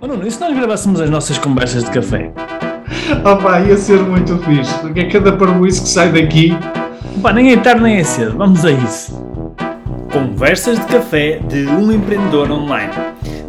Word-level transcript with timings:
Oh, 0.00 0.06
Nuno, 0.06 0.24
e 0.24 0.30
se 0.30 0.40
nós 0.40 0.54
gravássemos 0.54 1.00
as 1.00 1.10
nossas 1.10 1.38
conversas 1.38 1.82
de 1.82 1.90
café? 1.90 2.32
Opa, 3.24 3.60
ia 3.62 3.76
ser 3.76 3.98
muito 3.98 4.38
fixe, 4.44 4.78
porque 4.78 5.00
é 5.00 5.08
cada 5.10 5.36
parboice 5.36 5.82
que 5.82 5.88
sai 5.88 6.12
daqui. 6.12 6.50
Pá, 7.20 7.32
nem 7.32 7.52
é 7.52 7.56
tarde 7.56 7.82
nem 7.82 7.96
é 7.96 8.04
cedo, 8.04 8.38
vamos 8.38 8.64
a 8.64 8.70
isso. 8.70 9.12
Conversas 10.12 10.78
de 10.78 10.86
café 10.86 11.40
de 11.40 11.66
um 11.66 11.90
empreendedor 11.90 12.48
online. 12.48 12.92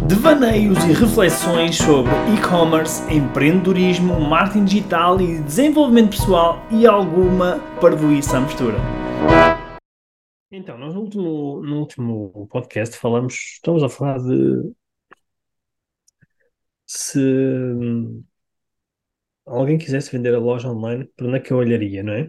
Devaneios 0.08 0.84
e 0.86 0.92
reflexões 0.92 1.78
sobre 1.78 2.12
e-commerce, 2.36 3.04
empreendedorismo, 3.14 4.20
marketing 4.20 4.66
digital 4.66 5.22
e 5.22 5.40
desenvolvimento 5.42 6.18
pessoal 6.18 6.66
e 6.72 6.88
alguma 6.88 7.60
parvoíça 7.80 8.38
à 8.38 8.42
mistura. 8.42 8.78
Então, 10.52 10.80
nós 10.80 10.96
no 10.96 11.02
último, 11.02 11.62
no 11.62 11.78
último 11.78 12.48
podcast 12.50 12.98
falamos, 12.98 13.36
estamos 13.36 13.84
a 13.84 13.88
falar 13.88 14.18
de 14.18 14.79
se 16.90 17.20
hum, 17.20 18.24
alguém 19.46 19.78
quisesse 19.78 20.12
vender 20.14 20.34
a 20.34 20.40
loja 20.40 20.70
online, 20.70 21.04
para 21.18 21.28
onde 21.28 21.36
é 21.38 21.40
que 21.42 21.52
eu 21.52 21.58
olharia, 21.58 22.02
não 22.04 22.14
é? 22.14 22.28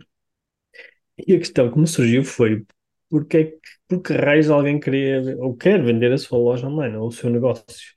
E 1.26 1.34
a 1.34 1.38
questão 1.38 1.70
que 1.70 1.78
me 1.78 1.86
surgiu 1.86 2.24
foi 2.24 2.64
porque 3.08 3.36
é 3.36 3.44
que, 3.44 3.58
por 3.88 4.02
que 4.02 4.12
raios 4.14 4.48
alguém 4.50 4.78
queria 4.80 5.36
ou 5.38 5.56
quer 5.56 5.82
vender 5.82 6.12
a 6.12 6.18
sua 6.18 6.38
loja 6.38 6.66
online 6.68 6.96
ou 6.96 7.08
o 7.08 7.12
seu 7.12 7.28
negócio? 7.30 7.94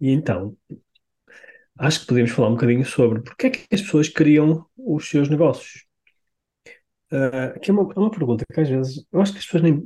E 0.00 0.10
então, 0.12 0.56
acho 1.78 2.00
que 2.00 2.06
podemos 2.06 2.30
falar 2.30 2.48
um 2.48 2.54
bocadinho 2.54 2.84
sobre 2.84 3.22
porque 3.22 3.46
é 3.46 3.50
que 3.50 3.74
as 3.74 3.80
pessoas 3.82 4.08
criam 4.08 4.64
os 4.76 5.08
seus 5.08 5.28
negócios. 5.28 5.84
Uh, 7.12 7.58
que 7.60 7.70
é 7.70 7.74
uma, 7.74 7.92
é 7.92 7.98
uma 7.98 8.10
pergunta 8.10 8.44
que 8.52 8.60
às 8.60 8.68
vezes 8.68 9.04
eu 9.12 9.20
acho 9.20 9.32
que 9.32 9.38
as 9.38 9.44
pessoas 9.44 9.62
nem. 9.64 9.84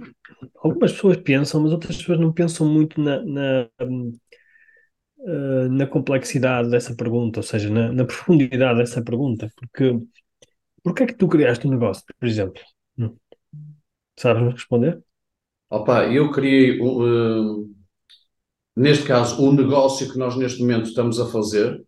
Algumas 0.56 0.92
pessoas 0.92 1.16
pensam, 1.16 1.62
mas 1.62 1.73
outras 1.73 1.96
pessoas 1.96 2.20
não 2.20 2.32
pensam 2.32 2.68
muito 2.68 3.00
na, 3.00 3.23
na, 3.24 3.68
uh, 5.24 5.69
na 5.70 5.87
complexidade 5.87 6.70
dessa 6.70 6.95
pergunta, 6.95 7.41
ou 7.41 7.42
seja, 7.42 7.70
na, 7.70 7.92
na, 7.92 8.05
profundidade 8.05 8.78
dessa 8.78 9.02
pergunta. 9.02 9.51
Porque 9.57 9.98
porque 10.82 11.02
é 11.02 11.07
que 11.07 11.15
tu 11.15 11.26
criaste 11.29 11.66
um 11.66 11.71
negócio, 11.71 12.04
por 12.18 12.29
exemplo? 12.29 12.60
Hum. 12.98 13.16
Sabes-me 14.18 14.51
responder? 14.51 15.02
Opa, 15.71 16.13
eu 16.13 16.30
criei, 16.30 16.79
uh, 16.79 17.74
neste 18.76 19.07
caso, 19.07 19.43
o 19.43 19.48
um 19.48 19.52
negócio 19.52 20.13
que 20.13 20.18
nós 20.18 20.37
neste 20.37 20.60
momento 20.60 20.88
estamos 20.88 21.18
a 21.18 21.26
fazer, 21.26 21.82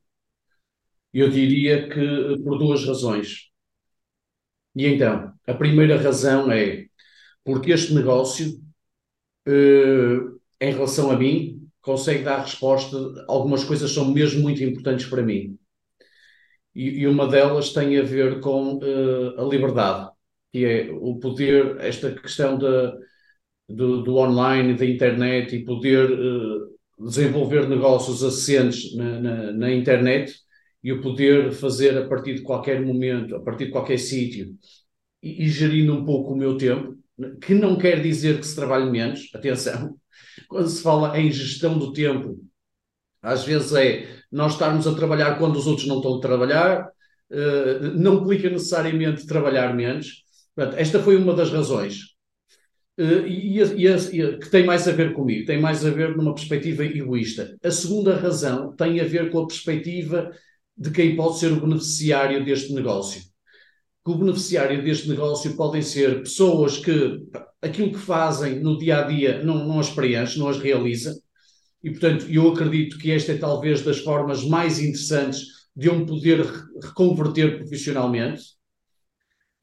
eu 1.12 1.28
diria 1.28 1.88
que 1.88 2.42
por 2.42 2.58
duas 2.58 2.84
razões. 2.86 3.50
E 4.74 4.86
então, 4.86 5.32
a 5.46 5.54
primeira 5.54 6.00
razão 6.00 6.50
é 6.50 6.86
porque 7.44 7.70
este 7.70 7.94
negócio, 7.94 8.60
em 9.46 10.72
relação 10.72 11.10
a 11.10 11.16
mim, 11.16 11.65
consegue 11.86 12.24
dar 12.24 12.42
resposta. 12.42 12.96
Algumas 13.28 13.62
coisas 13.62 13.92
são 13.92 14.12
mesmo 14.12 14.42
muito 14.42 14.62
importantes 14.64 15.06
para 15.06 15.22
mim. 15.22 15.56
E, 16.74 17.00
e 17.00 17.06
uma 17.06 17.28
delas 17.28 17.72
tem 17.72 17.96
a 17.96 18.02
ver 18.02 18.40
com 18.40 18.78
uh, 18.78 19.40
a 19.40 19.44
liberdade, 19.44 20.10
que 20.52 20.64
é 20.64 20.90
o 20.92 21.18
poder, 21.20 21.76
esta 21.80 22.12
questão 22.12 22.58
da, 22.58 22.92
do, 23.68 24.02
do 24.02 24.16
online, 24.16 24.74
da 24.74 24.84
internet 24.84 25.54
e 25.54 25.64
poder 25.64 26.10
uh, 26.10 27.06
desenvolver 27.06 27.68
negócios 27.68 28.22
assentes 28.24 28.94
na, 28.96 29.20
na, 29.20 29.52
na, 29.52 29.72
internet 29.72 30.34
e 30.82 30.92
o 30.92 31.00
poder 31.00 31.52
fazer 31.52 31.96
a 31.96 32.08
partir 32.08 32.34
de 32.34 32.42
qualquer 32.42 32.84
momento, 32.84 33.36
a 33.36 33.40
partir 33.40 33.66
de 33.66 33.70
qualquer 33.72 33.98
sítio 33.98 34.56
e, 35.22 35.44
e 35.44 35.48
gerindo 35.48 35.94
um 35.94 36.04
pouco 36.04 36.34
o 36.34 36.36
meu 36.36 36.56
tempo, 36.58 36.96
que 37.40 37.54
não 37.54 37.78
quer 37.78 38.02
dizer 38.02 38.38
que 38.40 38.46
se 38.46 38.56
trabalhe 38.56 38.90
menos, 38.90 39.30
atenção, 39.34 39.96
quando 40.48 40.68
se 40.68 40.82
fala 40.82 41.18
em 41.18 41.30
gestão 41.30 41.78
do 41.78 41.92
tempo, 41.92 42.38
às 43.22 43.44
vezes 43.44 43.72
é 43.72 44.06
nós 44.30 44.52
estarmos 44.52 44.86
a 44.86 44.94
trabalhar 44.94 45.38
quando 45.38 45.56
os 45.56 45.66
outros 45.66 45.86
não 45.86 45.96
estão 45.96 46.16
a 46.16 46.20
trabalhar, 46.20 46.88
uh, 47.30 47.98
não 47.98 48.22
implica 48.22 48.50
necessariamente 48.50 49.26
trabalhar 49.26 49.74
menos. 49.74 50.24
Portanto, 50.54 50.78
esta 50.78 51.02
foi 51.02 51.16
uma 51.16 51.34
das 51.34 51.50
razões. 51.50 52.16
Uh, 52.98 53.26
e, 53.26 53.60
e, 53.60 53.86
e, 53.86 54.38
que 54.38 54.50
tem 54.50 54.64
mais 54.64 54.88
a 54.88 54.92
ver 54.92 55.12
comigo, 55.12 55.46
tem 55.46 55.60
mais 55.60 55.84
a 55.84 55.90
ver 55.90 56.16
numa 56.16 56.34
perspectiva 56.34 56.84
egoísta. 56.84 57.56
A 57.62 57.70
segunda 57.70 58.16
razão 58.16 58.74
tem 58.74 59.00
a 59.00 59.04
ver 59.04 59.30
com 59.30 59.40
a 59.40 59.46
perspectiva 59.46 60.30
de 60.76 60.90
quem 60.90 61.16
pode 61.16 61.38
ser 61.38 61.52
o 61.52 61.60
beneficiário 61.60 62.44
deste 62.44 62.72
negócio. 62.72 63.22
Que 64.06 64.12
o 64.12 64.18
beneficiário 64.18 64.84
deste 64.84 65.08
negócio 65.08 65.56
podem 65.56 65.82
ser 65.82 66.22
pessoas 66.22 66.78
que 66.78 67.20
aquilo 67.60 67.90
que 67.90 67.98
fazem 67.98 68.60
no 68.60 68.78
dia 68.78 69.00
a 69.00 69.02
dia 69.02 69.42
não, 69.42 69.66
não 69.66 69.80
as 69.80 69.90
preenche, 69.90 70.38
não 70.38 70.48
as 70.48 70.58
realiza. 70.58 71.20
E, 71.82 71.90
portanto, 71.90 72.24
eu 72.28 72.48
acredito 72.48 72.98
que 72.98 73.10
esta 73.10 73.32
é 73.32 73.36
talvez 73.36 73.82
das 73.82 73.98
formas 73.98 74.44
mais 74.44 74.78
interessantes 74.78 75.40
de 75.74 75.88
eu 75.88 75.98
me 75.98 76.06
poder 76.06 76.46
reconverter 76.80 77.58
profissionalmente. 77.58 78.42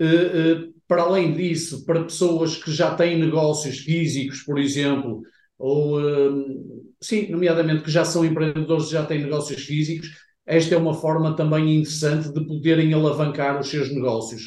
Uh, 0.02 0.68
uh, 0.68 0.74
para 0.90 1.04
além 1.04 1.34
disso, 1.34 1.86
para 1.86 2.04
pessoas 2.04 2.62
que 2.62 2.70
já 2.70 2.96
têm 2.96 3.18
negócios 3.18 3.80
físicos, 3.80 4.42
por 4.42 4.60
exemplo, 4.60 5.22
ou, 5.58 6.02
uh, 6.02 6.94
sim, 7.02 7.32
nomeadamente 7.32 7.84
que 7.84 7.92
já 7.92 8.04
são 8.04 8.26
empreendedores 8.26 8.88
e 8.88 8.92
já 8.92 9.06
têm 9.06 9.24
negócios 9.24 9.64
físicos, 9.64 10.10
esta 10.46 10.76
é 10.76 10.78
uma 10.78 10.94
forma 10.94 11.36
também 11.36 11.78
interessante 11.80 12.32
de 12.32 12.46
poderem 12.46 12.94
alavancar 12.94 13.60
os 13.60 13.70
seus 13.70 13.94
negócios, 13.94 14.44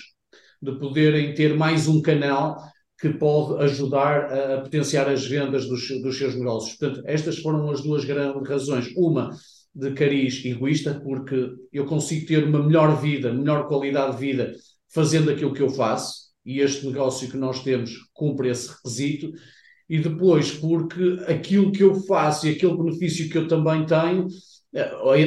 de 0.61 0.73
poderem 0.79 1.34
ter 1.34 1.57
mais 1.57 1.89
um 1.89 2.01
canal 2.03 2.57
que 2.99 3.11
pode 3.11 3.62
ajudar 3.65 4.33
a, 4.33 4.61
potenciar 4.62 5.09
as 5.09 5.27
vendas 5.27 5.67
dos, 5.67 5.89
dos 6.03 6.17
seus 6.17 6.34
negócios. 6.34 6.77
Portanto, 6.77 7.03
estas 7.07 7.39
foram 7.39 7.71
as 7.71 7.83
duas 7.83 8.05
grandes 8.05 8.49
razões. 8.49 8.93
Uma, 8.97 9.37
de 9.77 9.93
cariz 9.93 10.43
egoísta, 10.43 10.99
porque 11.05 11.53
eu 11.71 11.84
consigo 11.84 12.27
ter 12.27 12.45
uma 12.45 12.63
melhor 12.63 12.99
vida, 12.99 13.31
melhor 13.31 13.69
qualidade 13.69 14.13
de 14.13 14.21
vida 14.21 14.53
fazendo 14.89 15.31
aquilo 15.31 15.53
que 15.53 15.61
eu 15.61 15.69
faço, 15.69 16.27
e 16.47 16.61
este 16.61 16.87
negócio 16.87 17.28
que 17.28 17.37
nós 17.37 17.63
temos 17.63 17.93
cumpre 18.15 18.49
esse 18.49 18.71
requisito, 18.71 19.31
e 19.87 19.99
depois 19.99 20.51
porque 20.51 21.19
aquilo 21.28 21.71
que 21.71 21.83
eu 21.83 21.95
faço 22.07 22.47
e 22.47 22.53
aquele 22.53 22.77
benefício 22.77 23.28
que 23.28 23.37
eu 23.37 23.47
também 23.47 23.84
tenho, 23.84 24.27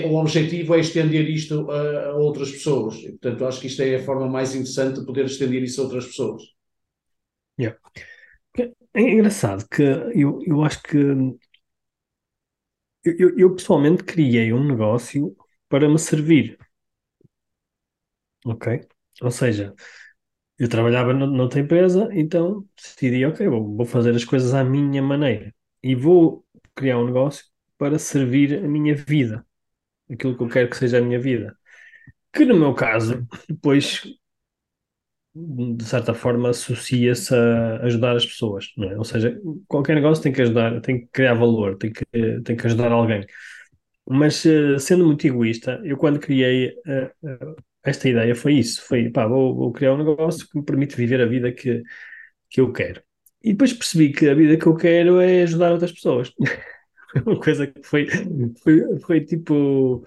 o 0.06 0.16
objetivo 0.16 0.76
é 0.76 0.80
estender 0.80 1.30
isto 1.30 1.70
a, 1.72 2.16
outras 2.16 2.52
pessoas. 2.52 2.96
E, 2.98 3.10
portanto, 3.12 3.46
acho 3.46 3.62
que 3.62 3.68
isto 3.68 3.82
é 3.82 3.96
a 3.96 4.04
forma 4.04 4.28
mais 4.28 4.54
interessante 4.54 5.00
de 5.00 5.06
poder 5.06 5.26
estender 5.26 5.64
isso 5.64 5.82
a 5.82 5.84
outras 5.86 6.06
pessoas. 6.06 6.44
Yeah. 7.60 7.78
É 8.94 9.02
engraçado 9.02 9.68
que 9.70 9.84
eu, 9.84 10.40
eu 10.46 10.64
acho 10.64 10.82
que 10.84 10.98
eu, 13.04 13.38
eu 13.38 13.56
pessoalmente 13.56 14.04
criei 14.04 14.54
um 14.54 14.66
negócio 14.66 15.36
para 15.68 15.88
me 15.90 16.00
servir. 16.00 16.58
Ok? 18.46 18.82
Ou 19.22 19.32
seja, 19.32 19.74
eu 20.58 20.70
trabalhava 20.70 21.14
noutra 21.14 21.60
empresa, 21.60 22.10
então 22.14 22.68
decidi, 22.76 23.26
ok, 23.26 23.48
vou, 23.50 23.76
vou 23.78 23.86
fazer 23.86 24.16
as 24.16 24.26
coisas 24.26 24.54
à 24.54 24.64
minha 24.64 25.02
maneira 25.02 25.54
e 25.84 25.96
vou 25.96 26.46
criar 26.76 27.00
um 27.00 27.06
negócio 27.06 27.46
para 27.80 27.98
servir 27.98 28.64
a 28.64 28.68
minha 28.68 28.94
vida, 28.96 29.46
aquilo 30.12 30.38
que 30.38 30.44
eu 30.44 30.50
quero 30.50 30.70
que 30.70 30.78
seja 30.78 31.00
a 31.00 31.02
minha 31.02 31.20
vida. 31.20 31.58
Que 32.34 32.46
no 32.46 32.60
meu 32.60 32.76
caso, 32.76 33.28
depois 33.48 34.04
de 35.34 35.86
certa 35.86 36.14
forma 36.14 36.50
associa-se 36.50 37.34
a 37.34 37.78
ajudar 37.86 38.16
as 38.16 38.26
pessoas, 38.26 38.74
é? 38.80 38.98
Ou 38.98 39.06
seja, 39.06 39.40
qualquer 39.68 39.96
negócio 39.96 40.24
tem 40.24 40.32
que 40.34 40.42
ajudar, 40.42 40.82
tem 40.82 41.02
que 41.02 41.08
criar 41.08 41.34
valor, 41.36 41.78
tem 41.78 41.92
que, 41.92 42.06
tem 42.44 42.56
que 42.58 42.68
ajudar 42.68 42.92
alguém. 42.92 43.26
Mas 44.08 44.46
eh, 44.46 44.80
sendo 44.80 45.06
muito 45.06 45.26
egoísta, 45.28 45.82
eu 45.86 45.98
quando 45.98 46.20
criei 46.20 46.70
uh, 46.88 47.28
uh, 47.28 47.56
esta 47.84 48.10
ideia 48.10 48.36
foi 48.36 48.56
isso, 48.56 48.82
foi 48.84 49.10
pá, 49.10 49.28
vou, 49.28 49.56
vou, 49.56 49.72
criar 49.72 49.94
um 49.94 49.98
negócio 49.98 50.48
que 50.50 50.58
me 50.58 50.66
permite 50.66 50.96
viver 50.96 51.22
a 51.22 51.26
vida 51.26 51.52
que, 51.52 51.84
que 52.50 52.62
eu 52.62 52.74
quero. 52.74 53.02
E 53.44 53.52
depois 53.54 53.74
percebi 53.74 54.12
que 54.14 54.30
a 54.30 54.36
vida 54.36 54.58
que 54.58 54.66
eu 54.68 54.76
quero 54.76 55.20
é 55.22 55.44
ajudar 55.44 55.72
outras 55.72 55.92
pessoas. 55.92 56.34
Uma 57.26 57.40
coisa 57.40 57.68
que 57.68 57.82
foi, 57.84 58.08
foi, 58.64 59.00
foi 59.00 59.22
tipo, 59.26 60.04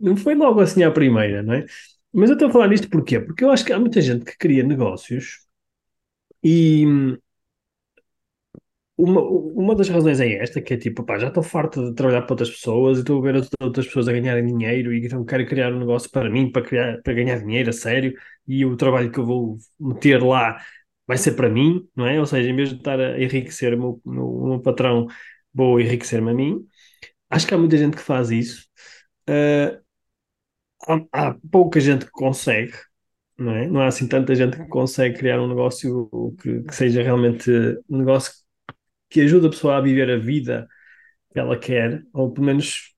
não 0.00 0.16
foi 0.16 0.34
logo 0.34 0.60
assim 0.60 0.82
à 0.84 0.90
primeira, 0.90 1.42
não 1.42 1.54
é? 1.54 1.66
Mas 2.12 2.30
eu 2.30 2.34
estou 2.34 2.48
a 2.48 2.52
falar 2.52 2.68
nisto 2.68 2.88
porquê? 2.90 3.20
Porque 3.20 3.44
eu 3.44 3.50
acho 3.50 3.64
que 3.64 3.72
há 3.72 3.78
muita 3.80 4.00
gente 4.00 4.24
que 4.24 4.36
cria 4.38 4.62
negócios 4.64 5.46
e 6.42 6.84
uma, 8.96 9.20
uma 9.22 9.74
das 9.76 9.88
razões 9.88 10.18
é 10.20 10.32
esta, 10.42 10.60
que 10.60 10.74
é 10.74 10.76
tipo, 10.76 11.04
pá, 11.04 11.18
já 11.18 11.28
estou 11.28 11.42
farto 11.42 11.88
de 11.90 11.94
trabalhar 11.94 12.22
para 12.22 12.32
outras 12.32 12.50
pessoas 12.50 12.98
e 12.98 13.00
estou 13.00 13.18
a 13.20 13.22
ver 13.32 13.36
outras 13.62 13.86
pessoas 13.86 14.08
a 14.08 14.12
ganharem 14.12 14.44
dinheiro 14.46 14.92
e 14.92 15.04
então 15.06 15.24
quero 15.24 15.46
criar 15.46 15.72
um 15.72 15.78
negócio 15.78 16.10
para 16.10 16.28
mim, 16.28 16.50
para, 16.50 16.62
criar, 16.62 17.00
para 17.02 17.12
ganhar 17.14 17.38
dinheiro 17.38 17.70
a 17.70 17.72
sério 17.72 18.12
e 18.46 18.64
o 18.64 18.76
trabalho 18.76 19.10
que 19.12 19.18
eu 19.20 19.26
vou 19.26 19.58
meter 19.78 20.22
lá 20.22 20.60
vai 21.06 21.16
ser 21.16 21.32
para 21.32 21.48
mim, 21.48 21.88
não 21.94 22.06
é? 22.06 22.18
Ou 22.20 22.26
seja, 22.26 22.50
em 22.50 22.56
vez 22.56 22.70
de 22.70 22.76
estar 22.76 23.00
a 23.00 23.20
enriquecer 23.22 23.74
o 23.74 23.78
meu, 23.78 24.00
o 24.04 24.48
meu 24.48 24.60
patrão, 24.60 25.06
vou 25.52 25.80
enriquecer-me 25.80 26.30
a 26.30 26.34
mim. 26.34 26.66
Acho 27.30 27.46
que 27.46 27.54
há 27.54 27.58
muita 27.58 27.76
gente 27.76 27.96
que 27.96 28.02
faz 28.02 28.30
isso. 28.30 28.66
Uh, 29.28 29.80
há, 31.12 31.28
há 31.28 31.36
pouca 31.50 31.80
gente 31.80 32.06
que 32.06 32.10
consegue, 32.10 32.72
não 33.38 33.52
é? 33.54 33.66
Não 33.68 33.80
há 33.80 33.86
assim 33.88 34.08
tanta 34.08 34.34
gente 34.34 34.56
que 34.56 34.68
consegue 34.68 35.18
criar 35.18 35.40
um 35.40 35.48
negócio 35.48 36.10
que, 36.40 36.62
que 36.62 36.74
seja 36.74 37.02
realmente 37.02 37.50
um 37.88 37.98
negócio 37.98 38.32
que 39.10 39.20
ajude 39.22 39.46
a 39.46 39.50
pessoa 39.50 39.76
a 39.76 39.80
viver 39.80 40.10
a 40.10 40.18
vida 40.18 40.68
que 41.32 41.38
ela 41.38 41.58
quer, 41.58 42.02
ou 42.12 42.32
pelo 42.32 42.46
menos 42.46 42.94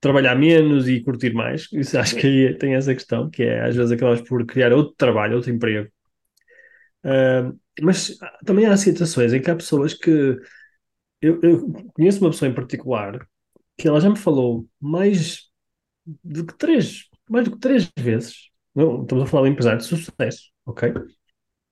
trabalhar 0.00 0.34
menos 0.36 0.88
e 0.88 1.02
curtir 1.02 1.34
mais. 1.34 1.68
Isso 1.72 1.98
acho 1.98 2.16
que 2.16 2.26
aí 2.26 2.54
tem 2.58 2.74
essa 2.74 2.94
questão, 2.94 3.30
que 3.30 3.42
é 3.42 3.64
às 3.64 3.76
vezes 3.76 3.92
acabamos 3.92 4.22
por 4.22 4.44
criar 4.46 4.72
outro 4.72 4.94
trabalho, 4.96 5.36
outro 5.36 5.50
emprego. 5.50 5.90
Uh, 7.04 7.58
mas 7.82 8.16
também 8.44 8.66
há 8.66 8.76
situações 8.76 9.32
em 9.32 9.40
que 9.40 9.50
há 9.50 9.56
pessoas 9.56 9.94
que. 9.94 10.36
Eu, 11.26 11.40
eu, 11.42 11.72
conheço 11.94 12.20
uma 12.20 12.30
pessoa 12.30 12.48
em 12.48 12.54
particular 12.54 13.26
que 13.76 13.88
ela 13.88 14.00
já 14.00 14.08
me 14.08 14.16
falou 14.16 14.68
mais 14.80 15.50
do 16.22 16.46
que 16.46 16.56
três, 16.56 17.08
mais 17.28 17.44
do 17.46 17.52
que 17.52 17.58
três 17.58 17.90
vezes. 17.98 18.50
Não, 18.74 19.02
estamos 19.02 19.24
a 19.24 19.26
falar 19.26 19.42
de 19.44 19.50
um 19.50 19.52
empresário 19.52 19.78
de 19.80 19.86
sucesso, 19.86 20.50
ok? 20.64 20.94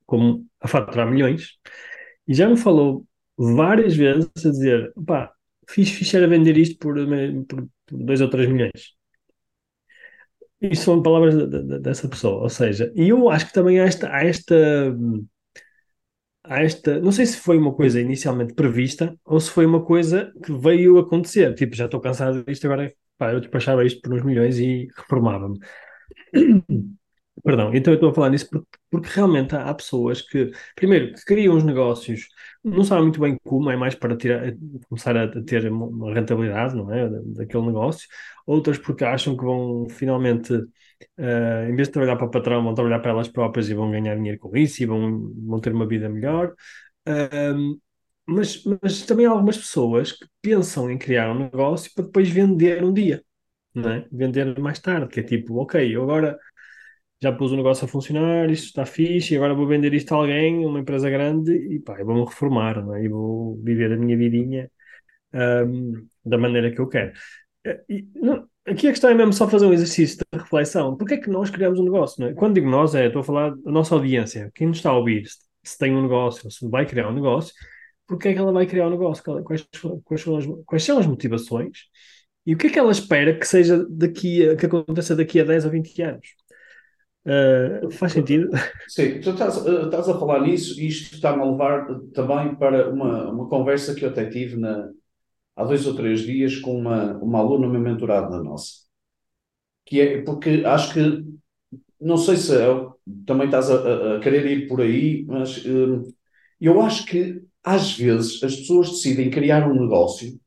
Como 0.07 0.47
a 0.61 0.67
faturar 0.67 1.11
milhões. 1.11 1.59
E 2.27 2.35
já 2.35 2.49
me 2.49 2.57
falou 2.57 3.07
várias 3.37 3.95
vezes 3.95 4.29
a 4.45 4.51
dizer: 4.51 4.93
pá, 5.07 5.33
fiz, 5.69 6.13
era 6.15 6.27
vender 6.27 6.57
isto 6.57 6.79
por, 6.79 6.97
por, 7.49 7.69
por 7.87 7.99
dois 8.05 8.21
ou 8.21 8.31
três 8.31 8.49
milhões. 8.49 8.95
Isto 10.61 10.85
são 10.85 11.03
palavras 11.03 11.37
de, 11.37 11.47
de, 11.47 11.79
dessa 11.79 12.09
pessoa, 12.09 12.43
ou 12.43 12.49
seja, 12.49 12.91
e 12.97 13.09
eu 13.11 13.29
acho 13.29 13.47
que 13.47 13.53
também 13.53 13.79
há 13.79 13.85
esta, 13.85 14.11
há 14.11 14.25
esta, 14.25 14.97
há 16.45 16.63
esta, 16.63 17.01
não 17.01 17.13
sei 17.13 17.27
se 17.27 17.39
foi 17.39 17.59
uma 17.59 17.75
coisa 17.75 18.01
inicialmente 18.01 18.55
prevista 18.55 19.19
ou 19.25 19.41
se 19.41 19.51
foi 19.51 19.67
uma 19.67 19.85
coisa 19.85 20.33
que 20.45 20.53
veio 20.53 20.99
acontecer, 20.99 21.55
tipo, 21.55 21.75
já 21.75 21.87
estou 21.87 22.01
cansado 22.01 22.45
disto, 22.45 22.67
agora 22.67 22.93
pá, 23.19 23.33
eu 23.33 23.41
despachava 23.41 23.85
isto 23.85 24.01
por 24.03 24.15
uns 24.15 24.23
milhões 24.25 24.59
e 24.59 24.89
reformava-me. 24.97 25.59
Perdão, 27.43 27.75
então 27.75 27.93
eu 27.93 27.97
estou 27.97 28.11
a 28.11 28.15
falar 28.15 28.31
nisso 28.31 28.49
porque, 28.49 28.67
porque 28.91 29.09
realmente 29.11 29.55
há, 29.57 29.69
há, 29.69 29.75
pessoas 29.75 30.23
que, 30.23 30.51
primeiro, 30.77 31.13
que 31.13 31.25
criam 31.25 31.57
os 31.57 31.65
negócios, 31.65 32.29
não 32.63 32.85
sabem 32.85 33.05
muito 33.05 33.21
bem 33.21 33.37
como, 33.45 33.71
é 33.71 33.77
mais 33.77 33.95
para 33.95 34.17
tirar, 34.17 34.55
começar 34.89 35.17
a, 35.17 35.29
ter 35.43 35.71
uma 35.71 36.15
rentabilidade, 36.15 36.75
não 36.77 36.93
é, 36.93 37.09
daquele 37.11 37.67
negócio. 37.67 38.09
Outras 38.47 38.79
porque 38.79 39.05
acham 39.05 39.37
que 39.37 39.45
vão 39.45 39.87
finalmente, 39.91 40.55
uh, 41.19 41.69
em 41.71 41.75
vez 41.75 41.89
de 41.89 41.93
trabalhar 41.93 42.17
para 42.17 42.27
o 42.27 42.31
patrão, 42.31 42.63
vão 42.63 42.75
trabalhar 42.75 43.01
para 43.01 43.11
elas 43.13 43.29
próprias 43.29 43.69
e 43.69 43.75
vão 43.75 43.91
ganhar 43.91 44.17
dinheiro 44.17 44.39
com 44.39 44.57
isso 44.57 44.83
e 44.83 44.87
vão, 44.87 45.33
vão 45.47 45.61
ter 45.61 45.73
uma 45.73 45.87
vida 45.87 46.09
melhor. 46.09 46.55
Uh, 47.09 47.79
mas, 48.27 48.63
mas 48.83 49.03
também 49.03 49.27
há 49.27 49.31
algumas 49.31 49.59
pessoas 49.59 50.13
que 50.13 50.27
pensam 50.41 50.91
em 50.91 50.99
criar 50.99 51.31
um 51.31 51.39
negócio 51.41 51.93
para 51.95 52.05
depois 52.05 52.29
vender 52.31 52.83
um 52.83 52.93
dia, 52.93 53.23
não 53.75 53.91
é? 53.91 54.09
Vender 54.13 54.59
mais 54.61 54.79
tarde, 54.81 55.09
que 55.09 55.21
é 55.21 55.23
tipo, 55.23 55.57
ok, 55.61 55.95
eu 55.95 56.03
agora 56.03 56.39
já 57.23 57.33
pus 57.33 57.53
o 57.53 57.57
negócio 57.57 57.85
a 57.87 57.89
funcionar, 57.89 58.51
isto 58.51 58.67
está 58.67 58.85
fixe, 58.87 59.35
e 59.35 59.37
agora 59.37 59.55
vou 59.55 59.67
vender 59.67 59.95
isto 59.95 60.13
a 60.15 60.19
alguém, 60.19 60.67
uma 60.67 60.81
empresa 60.81 61.09
grande, 61.11 61.53
e 61.53 61.81
pá, 61.81 61.99
eu 61.99 62.07
vou-me 62.07 62.25
reformar, 62.25 62.85
não 62.85 62.95
é? 62.95 63.05
e 63.05 63.09
vou 63.09 63.57
viver 63.63 63.93
a 63.93 63.97
minha 63.97 64.17
vidinha 64.17 64.71
um, 65.35 66.07
da 66.25 66.39
maneira 66.39 66.71
que 66.73 66.81
eu 66.81 66.89
quero. 66.89 67.13
Não, 68.15 68.47
aqui 68.67 68.89
a 68.89 68.91
questão 68.91 69.11
é 69.11 69.15
mesmo 69.15 69.33
só 69.33 69.49
fazer 69.49 69.67
um 69.67 69.73
exercício 69.73 70.19
de 70.19 70.39
reflexão. 70.39 70.97
Porquê 70.97 71.15
é 71.15 71.17
que 71.19 71.31
nós 71.31 71.51
criamos 71.51 71.79
um 71.79 71.85
negócio? 71.85 72.21
Não 72.21 72.29
é? 72.29 72.35
Quando 72.35 72.55
digo 72.55 72.69
nós, 72.69 72.95
é, 72.95 73.07
estou 73.07 73.21
a 73.21 73.25
falar 73.25 73.55
da 73.57 73.71
nossa 73.71 73.95
audiência, 73.95 74.51
quem 74.55 74.67
nos 74.69 74.79
está 74.79 74.91
a 74.91 74.97
ouvir, 74.97 75.27
se, 75.27 75.39
se 75.63 75.79
tem 75.79 75.95
um 75.95 76.03
negócio, 76.03 76.51
se 76.51 76.69
vai 76.69 76.87
criar 76.87 77.09
um 77.09 77.15
negócio, 77.15 77.55
porquê 78.07 78.29
é 78.29 78.33
que 78.33 78.39
ela 78.39 78.53
vai 78.53 78.67
criar 78.67 78.87
um 78.87 78.91
negócio? 78.91 79.25
Quais, 79.45 79.67
quais, 80.05 80.23
são, 80.23 80.37
as, 80.37 80.45
quais 80.67 80.85
são 80.85 80.99
as 80.99 81.07
motivações? 81.07 81.85
E 82.47 82.55
o 82.55 82.59
que 82.59 82.67
é 82.67 82.71
que 82.71 82.79
ela 82.79 82.93
espera 82.93 83.39
que 83.39 83.47
seja 83.47 83.87
daqui 83.89 84.47
a, 84.47 84.57
que 84.57 84.67
aconteça 84.67 85.17
daqui 85.17 85.41
a 85.41 85.45
10 85.45 85.65
ou 85.65 85.71
20 85.71 86.03
anos? 86.03 86.29
Uh, 87.27 87.91
faz 87.93 88.13
sentido? 88.13 88.51
Sim, 88.87 89.19
tu 89.21 89.31
estás, 89.31 89.57
uh, 89.57 89.87
estás, 89.87 90.07
a 90.11 90.19
falar 90.19 90.43
nisso 90.43 90.79
e 90.79 90.89
isto 90.89 91.15
está-me 91.15 91.41
a 91.41 91.47
levar 91.47 91.87
também 92.13 92.55
para 92.55 92.91
uma, 92.91 93.31
uma 93.31 93.49
conversa 93.49 93.95
que 93.95 94.05
eu 94.05 94.11
até 94.11 94.27
tive 94.27 94.59
na, 94.59 94.91
há 95.57 95.65
dois 95.65 95.87
ou 95.87 95.95
três 95.97 96.21
dias 96.23 96.57
com 96.61 96.79
uma, 96.79 97.17
uma 97.19 97.39
aluna, 97.39 97.67
uma 97.67 97.79
mentorada 97.79 98.31
da 98.31 98.43
nossa. 98.43 98.85
Que 99.87 100.01
é 100.01 100.23
porque 100.23 100.63
acho 100.67 100.95
que, 100.95 101.25
não 102.01 102.17
sei 102.17 102.37
se 102.37 102.57
é, 102.57 102.67
também 103.27 103.47
estás 103.47 103.71
a, 103.71 104.17
a, 104.17 104.21
querer 104.21 104.47
ir 104.47 104.69
por 104.69 104.81
aí, 104.81 105.25
mas 105.27 105.59
uh, 105.65 106.03
eu 106.61 106.81
acho 106.83 107.07
que 107.07 107.43
às 107.63 107.97
vezes 107.97 108.43
as 108.43 108.57
pessoas 108.57 108.91
decidem 108.91 109.31
criar 109.31 109.69
um 109.69 109.75
negócio, 109.75 110.39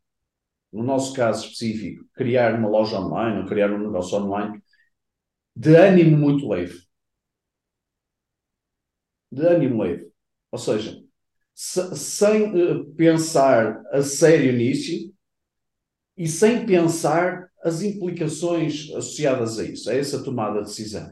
no 0.74 0.84
nosso 0.84 1.14
caso 1.14 1.46
específico, 1.46 2.06
criar 2.14 2.56
uma 2.60 2.70
loja 2.70 3.00
online 3.00 3.42
ou 3.42 3.48
criar 3.48 3.72
um 3.74 3.80
negócio 3.80 4.18
online 4.20 4.62
de 5.56 5.76
ânimo 5.76 6.18
muito 6.18 6.48
leve. 6.48 6.88
De 9.32 9.46
ânimo 9.48 9.84
leve. 9.84 10.12
Ou 10.52 10.60
seja, 10.60 11.02
se, 11.58 11.96
sem 11.96 12.54
uh, 12.54 12.86
pensar 12.94 13.82
a 13.92 14.04
sério 14.04 14.54
nisso 14.54 15.12
e 16.16 16.28
sem 16.28 16.68
pensar 16.68 17.50
as 17.64 17.82
implicações 17.82 18.92
associadas 18.92 19.58
a 19.58 19.64
isso, 19.64 19.90
a 19.90 19.96
essa 19.96 20.24
tomada 20.24 20.60
de 20.60 20.68
decisão. 20.68 21.12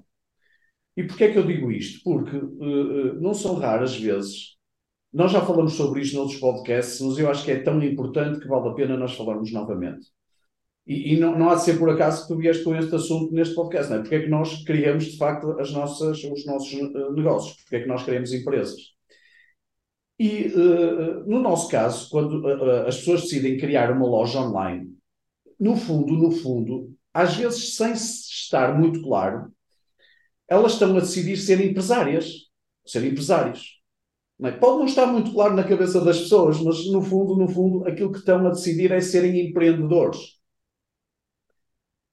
E 0.96 1.04
porquê 1.04 1.26
é 1.26 1.32
que 1.32 1.40
eu 1.40 1.48
digo 1.48 1.72
isto? 1.72 2.04
Porque 2.04 2.38
uh, 2.38 3.20
não 3.20 3.34
são 3.34 3.56
raras 3.56 3.96
vezes, 3.96 4.56
nós 5.12 5.32
já 5.32 5.44
falamos 5.44 5.74
sobre 5.74 6.02
isto 6.02 6.16
noutros 6.16 6.40
podcasts, 6.40 7.02
mas 7.02 7.18
eu 7.18 7.28
acho 7.28 7.44
que 7.44 7.50
é 7.50 7.64
tão 7.64 7.82
importante 7.84 8.40
que 8.40 8.48
vale 8.48 8.70
a 8.70 8.74
pena 8.74 8.96
nós 8.96 9.16
falarmos 9.16 9.52
novamente. 9.52 10.06
E, 10.86 11.16
e 11.16 11.20
não, 11.20 11.36
não, 11.36 11.50
há 11.50 11.56
de 11.56 11.64
ser 11.64 11.80
por 11.80 11.90
acaso 11.90 12.22
que 12.22 12.28
tu 12.28 12.38
vieste 12.38 12.64
com 12.64 12.76
este 12.76 12.94
assunto 12.94 13.34
neste 13.34 13.56
podcast, 13.56 13.90
não 13.90 13.98
é? 13.98 14.02
Porque 14.02 14.16
é 14.16 14.22
que 14.22 14.30
nós 14.30 14.64
criamos, 14.64 15.06
de 15.06 15.18
facto, 15.18 15.60
as 15.60 15.72
nossas, 15.72 16.24
os 16.24 16.46
nossos 16.46 16.72
uh, 16.72 17.14
negócios? 17.14 17.58
Porque 17.64 17.78
é 17.78 17.80
que 17.82 17.88
nós 17.88 18.04
criamos 18.04 18.32
empresas? 18.32 18.95
E, 20.18 20.48
uh, 20.48 21.30
no 21.30 21.42
nosso 21.42 21.70
caso, 21.70 22.10
quando 22.10 22.42
uh, 22.42 22.88
as 22.88 22.98
pessoas 22.98 23.24
decidem 23.24 23.58
criar 23.58 23.92
uma 23.92 24.08
loja 24.08 24.40
online, 24.40 24.96
no 25.60 25.76
fundo, 25.76 26.14
no 26.14 26.32
fundo, 26.32 26.96
às 27.14 27.36
vezes 27.36 27.76
sem 27.76 27.92
estar 27.94 28.78
muito 28.78 29.02
claro, 29.02 29.52
elas 30.48 30.74
estão 30.74 30.96
a 30.96 31.00
decidir 31.00 31.38
ser 31.38 31.60
empresárias, 31.66 32.32
ser 32.86 33.06
empresários. 33.06 33.82
Não 34.38 34.50
é? 34.50 34.52
Pode 34.52 34.80
não 34.80 34.86
estar 34.86 35.08
muito 35.08 35.34
claro 35.34 35.56
na 35.56 35.64
cabeça 35.64 36.02
das 36.02 36.20
pessoas, 36.20 36.60
mas 36.62 36.86
no 36.92 37.02
fundo, 37.02 37.36
no 37.36 37.48
fundo, 37.48 37.88
aquilo 37.88 38.12
que 38.12 38.20
estão 38.20 38.46
a 38.46 38.50
decidir 38.52 38.92
é 38.92 39.00
serem 39.02 39.50
empreendedores. 39.50 40.36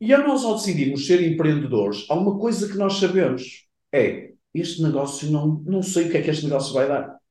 E 0.01 0.13
ao 0.13 0.27
nós 0.27 0.45
ao 0.45 0.57
decidirmos 0.57 1.07
ser 1.07 1.23
empreendedores, 1.23 2.07
há 2.11 2.15
uma 2.15 2.39
coisa 2.39 2.69
que 2.69 2.77
nós 2.77 2.95
sabemos: 2.95 3.67
é 3.93 4.33
este 4.55 4.83
negócio 4.83 5.31
não, 5.31 5.63
não 5.65 5.83
sei 5.83 6.09
o 6.09 6.11
que 6.11 6.19
é 6.19 6.23
que 6.23 6.31
este 6.31 6.45
negócio 6.45 6.75
vai 6.75 6.89
dar. 6.89 7.22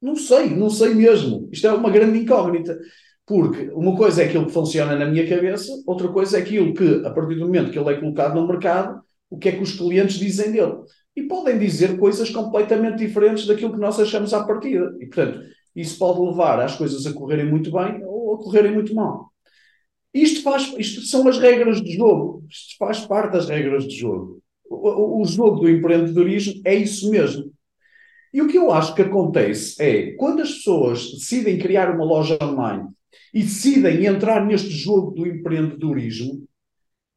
Não 0.00 0.14
sei, 0.16 0.50
não 0.50 0.70
sei 0.70 0.94
mesmo. 0.94 1.48
Isto 1.52 1.66
é 1.66 1.72
uma 1.72 1.90
grande 1.90 2.18
incógnita. 2.18 2.78
Porque 3.26 3.68
uma 3.74 3.94
coisa 3.96 4.22
é 4.22 4.26
aquilo 4.26 4.46
que 4.46 4.52
funciona 4.52 4.96
na 4.96 5.04
minha 5.04 5.28
cabeça, 5.28 5.70
outra 5.86 6.08
coisa 6.08 6.38
é 6.38 6.40
aquilo 6.40 6.72
que, 6.72 7.02
a 7.04 7.10
partir 7.10 7.34
do 7.34 7.42
momento 7.42 7.70
que 7.70 7.78
ele 7.78 7.92
é 7.92 8.00
colocado 8.00 8.34
no 8.34 8.48
mercado, 8.48 9.02
o 9.28 9.38
que 9.38 9.50
é 9.50 9.52
que 9.52 9.62
os 9.62 9.76
clientes 9.76 10.18
dizem 10.18 10.50
dele. 10.50 10.74
E 11.14 11.24
podem 11.24 11.58
dizer 11.58 11.98
coisas 11.98 12.30
completamente 12.30 12.96
diferentes 12.96 13.46
daquilo 13.46 13.72
que 13.72 13.78
nós 13.78 14.00
achamos 14.00 14.32
à 14.32 14.44
partida. 14.44 14.96
E, 14.98 15.06
portanto, 15.06 15.40
isso 15.76 15.98
pode 15.98 16.20
levar 16.20 16.60
as 16.60 16.76
coisas 16.76 17.04
a 17.06 17.12
correrem 17.12 17.44
muito 17.44 17.70
bem 17.70 18.02
ou 18.04 18.34
a 18.34 18.38
correrem 18.38 18.72
muito 18.72 18.94
mal. 18.94 19.30
Isto, 20.14 20.42
faz, 20.42 20.74
isto 20.78 21.02
são 21.02 21.28
as 21.28 21.38
regras 21.38 21.82
de 21.82 21.96
jogo. 21.96 22.44
Isto 22.48 22.76
faz 22.78 23.00
parte 23.00 23.32
das 23.32 23.48
regras 23.48 23.86
de 23.86 23.94
jogo. 23.94 24.40
O, 24.70 24.76
o, 24.88 25.22
o 25.22 25.24
jogo 25.26 25.60
do 25.60 25.68
empreendedorismo 25.68 26.62
é 26.64 26.74
isso 26.74 27.10
mesmo. 27.10 27.52
E 28.32 28.42
o 28.42 28.48
que 28.48 28.58
eu 28.58 28.72
acho 28.72 28.94
que 28.94 29.02
acontece 29.02 29.82
é, 29.82 30.12
quando 30.12 30.42
as 30.42 30.52
pessoas 30.52 31.10
decidem 31.12 31.58
criar 31.58 31.94
uma 31.94 32.04
loja 32.04 32.38
online 32.42 32.88
e 33.32 33.42
decidem 33.42 34.04
entrar 34.06 34.44
neste 34.44 34.70
jogo 34.70 35.12
do 35.12 35.26
empreendedorismo, 35.26 36.46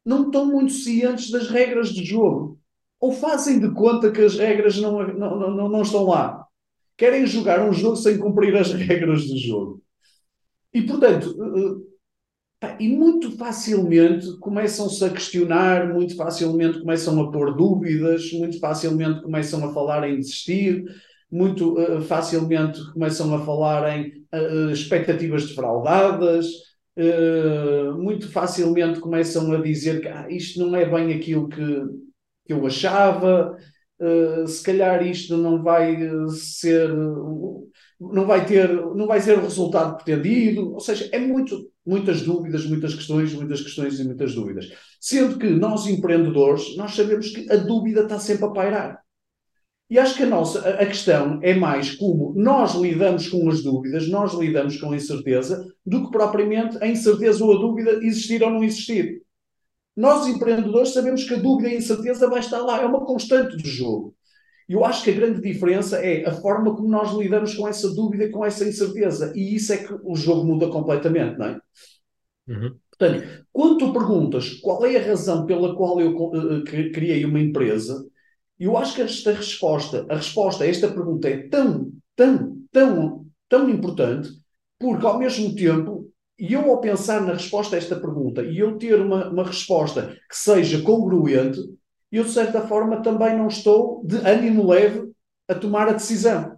não 0.06 0.26
estão 0.26 0.46
muito 0.46 0.72
cientes 0.72 1.30
das 1.30 1.50
regras 1.50 1.90
de 1.90 2.04
jogo. 2.04 2.60
Ou 3.00 3.12
fazem 3.12 3.60
de 3.60 3.72
conta 3.74 4.12
que 4.12 4.22
as 4.22 4.38
regras 4.38 4.78
não, 4.78 5.08
não, 5.08 5.56
não, 5.56 5.70
não 5.70 5.82
estão 5.82 6.06
lá. 6.06 6.46
Querem 6.96 7.26
jogar 7.26 7.68
um 7.68 7.74
jogo 7.74 7.96
sem 7.96 8.18
cumprir 8.18 8.56
as 8.56 8.72
regras 8.74 9.28
do 9.28 9.38
jogo. 9.38 9.82
E, 10.74 10.82
portanto, 10.84 11.36
eh, 11.42 11.91
e 12.80 12.88
muito 12.88 13.32
facilmente 13.38 14.38
começam-se 14.40 15.04
a 15.04 15.10
questionar, 15.10 15.92
muito 15.92 16.16
facilmente 16.16 16.80
começam 16.80 17.20
a 17.20 17.32
pôr 17.32 17.56
dúvidas, 17.56 18.32
muito 18.34 18.60
facilmente 18.60 19.22
começam 19.22 19.68
a 19.68 19.74
falar 19.74 20.08
em 20.08 20.18
desistir, 20.18 20.86
muito 21.32 21.74
uh, 21.80 22.02
facilmente 22.02 22.80
começam 22.94 23.34
a 23.34 23.44
falar 23.44 23.98
em 23.98 24.26
uh, 24.34 24.72
expectativas 24.72 25.48
defraudadas, 25.48 26.46
uh, 26.98 27.98
muito 27.98 28.30
facilmente 28.30 29.00
começam 29.00 29.52
a 29.54 29.62
dizer 29.62 30.02
que 30.02 30.08
ah, 30.08 30.28
isto 30.30 30.60
não 30.60 30.76
é 30.76 30.86
bem 30.86 31.14
aquilo 31.14 31.50
que, 31.50 31.82
que 32.46 32.54
eu 32.54 32.66
achava, 32.66 33.56
se 34.48 34.64
calhar 34.64 35.06
isto 35.06 35.38
não 35.38 35.62
vai 35.62 35.96
ser 36.28 36.90
não 38.02 38.26
vai 38.26 38.46
ter, 38.46 38.74
não 38.96 39.06
vai 39.06 39.22
ser 39.22 39.38
o 39.38 39.42
resultado 39.42 40.04
pretendido, 40.04 40.74
ou 40.74 40.80
seja, 40.80 41.08
é 41.12 41.20
muito, 41.20 41.70
muitas 41.86 42.24
dúvidas, 42.24 42.66
muitas 42.66 42.96
questões, 42.96 43.34
muitas 43.34 43.62
questões 43.62 44.00
e 44.00 44.04
muitas 44.04 44.34
dúvidas. 44.34 44.72
Sendo 45.00 45.38
que 45.38 45.48
nós 45.50 45.86
empreendedores, 45.86 46.76
nós 46.76 46.96
sabemos 46.96 47.30
que 47.30 47.52
a 47.52 47.58
dúvida 47.58 48.02
está 48.02 48.20
sempre 48.20 48.46
a 48.46 48.50
pairar. 48.50 49.02
E 49.88 50.00
acho 50.00 50.16
que 50.16 50.24
a 50.24 50.28
nossa 50.28 50.68
a 50.68 50.86
questão 50.86 51.40
é 51.44 51.54
mais 51.54 51.92
como 51.96 52.34
nós 52.36 52.76
lidamos 52.76 53.28
com 53.28 53.50
as 53.50 53.62
dúvidas, 53.62 54.08
nós 54.08 54.34
lidamos 54.34 54.80
com 54.80 54.92
a 54.92 54.96
incerteza, 54.96 55.64
do 55.86 56.06
que 56.06 56.12
propriamente 56.12 56.78
a 56.82 56.88
incerteza 56.88 57.44
ou 57.44 57.56
a 57.56 57.60
dúvida 57.60 57.92
existir 58.02 58.42
ou 58.42 58.50
não 58.50 58.64
existir. 58.64 59.22
Nós, 59.96 60.26
empreendedores, 60.28 60.94
sabemos 60.94 61.26
que 61.26 61.34
a 61.34 61.38
dúvida 61.38 61.70
e 61.70 61.74
a 61.76 61.78
incerteza 61.78 62.30
vai 62.30 62.40
estar 62.40 62.60
lá, 62.60 62.82
é 62.82 62.86
uma 62.86 63.06
constante 63.06 63.58
do 63.58 63.68
jogo. 63.68 64.16
E 64.72 64.74
eu 64.74 64.86
acho 64.86 65.04
que 65.04 65.10
a 65.10 65.14
grande 65.14 65.42
diferença 65.42 65.98
é 65.98 66.26
a 66.26 66.32
forma 66.32 66.74
como 66.74 66.88
nós 66.88 67.12
lidamos 67.12 67.54
com 67.56 67.68
essa 67.68 67.94
dúvida, 67.94 68.30
com 68.30 68.46
essa 68.46 68.66
incerteza. 68.66 69.34
E 69.36 69.54
isso 69.54 69.74
é 69.74 69.78
que 69.78 69.94
o 70.02 70.16
jogo 70.16 70.46
muda 70.46 70.70
completamente, 70.70 71.38
não 71.38 71.46
é? 71.48 71.60
Uhum. 72.48 72.78
Portanto, 72.98 73.46
quando 73.52 73.78
tu 73.78 73.92
perguntas 73.92 74.54
qual 74.62 74.86
é 74.86 74.96
a 74.96 75.06
razão 75.06 75.46
pela 75.46 75.76
qual 75.76 76.00
eu 76.00 76.16
uh, 76.16 76.64
criei 76.64 77.26
uma 77.26 77.42
empresa, 77.42 78.02
eu 78.58 78.78
acho 78.78 78.96
que 78.96 79.02
esta 79.02 79.34
resposta, 79.34 80.06
a 80.08 80.16
resposta 80.16 80.64
a 80.64 80.68
esta 80.68 80.88
pergunta 80.88 81.28
é 81.28 81.50
tão, 81.50 81.92
tão, 82.16 82.58
tão, 82.72 83.26
tão 83.50 83.70
importante, 83.70 84.30
porque 84.80 85.06
ao 85.06 85.20
mesmo 85.20 85.54
tempo, 85.54 86.10
e 86.40 86.54
eu 86.54 86.72
ao 86.72 86.80
pensar 86.80 87.20
na 87.20 87.34
resposta 87.34 87.76
a 87.76 87.78
esta 87.78 87.98
pergunta 87.98 88.42
e 88.42 88.60
eu 88.60 88.78
ter 88.78 89.02
uma, 89.02 89.30
uma 89.32 89.44
resposta 89.44 90.18
que 90.30 90.38
seja 90.38 90.82
congruente, 90.82 91.60
eu 92.12 92.24
de 92.24 92.32
certa 92.32 92.62
forma 92.68 93.02
também 93.02 93.38
não 93.38 93.48
estou 93.48 94.04
de 94.06 94.18
ânimo 94.18 94.68
leve 94.68 95.12
a 95.48 95.56
tomar 95.56 95.88
a 95.90 95.94
decisão. 95.94 96.58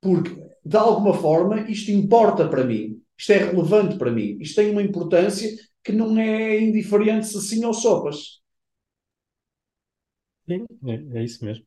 Porque, 0.00 0.30
de 0.64 0.76
alguma 0.76 1.14
forma, 1.14 1.60
isto 1.70 1.90
importa 1.90 2.48
para 2.48 2.64
mim, 2.64 3.00
isto 3.18 3.32
é 3.32 3.38
relevante 3.38 3.96
para 3.98 4.10
mim, 4.10 4.36
isto 4.40 4.56
tem 4.56 4.70
uma 4.70 4.82
importância 4.82 5.48
que 5.84 5.92
não 5.92 6.16
é 6.18 6.60
indiferente 6.60 7.26
se 7.26 7.40
sim 7.40 7.64
ou 7.64 7.74
sopas. 7.74 8.42
É, 10.48 11.18
é 11.18 11.24
isso 11.24 11.44
mesmo. 11.44 11.64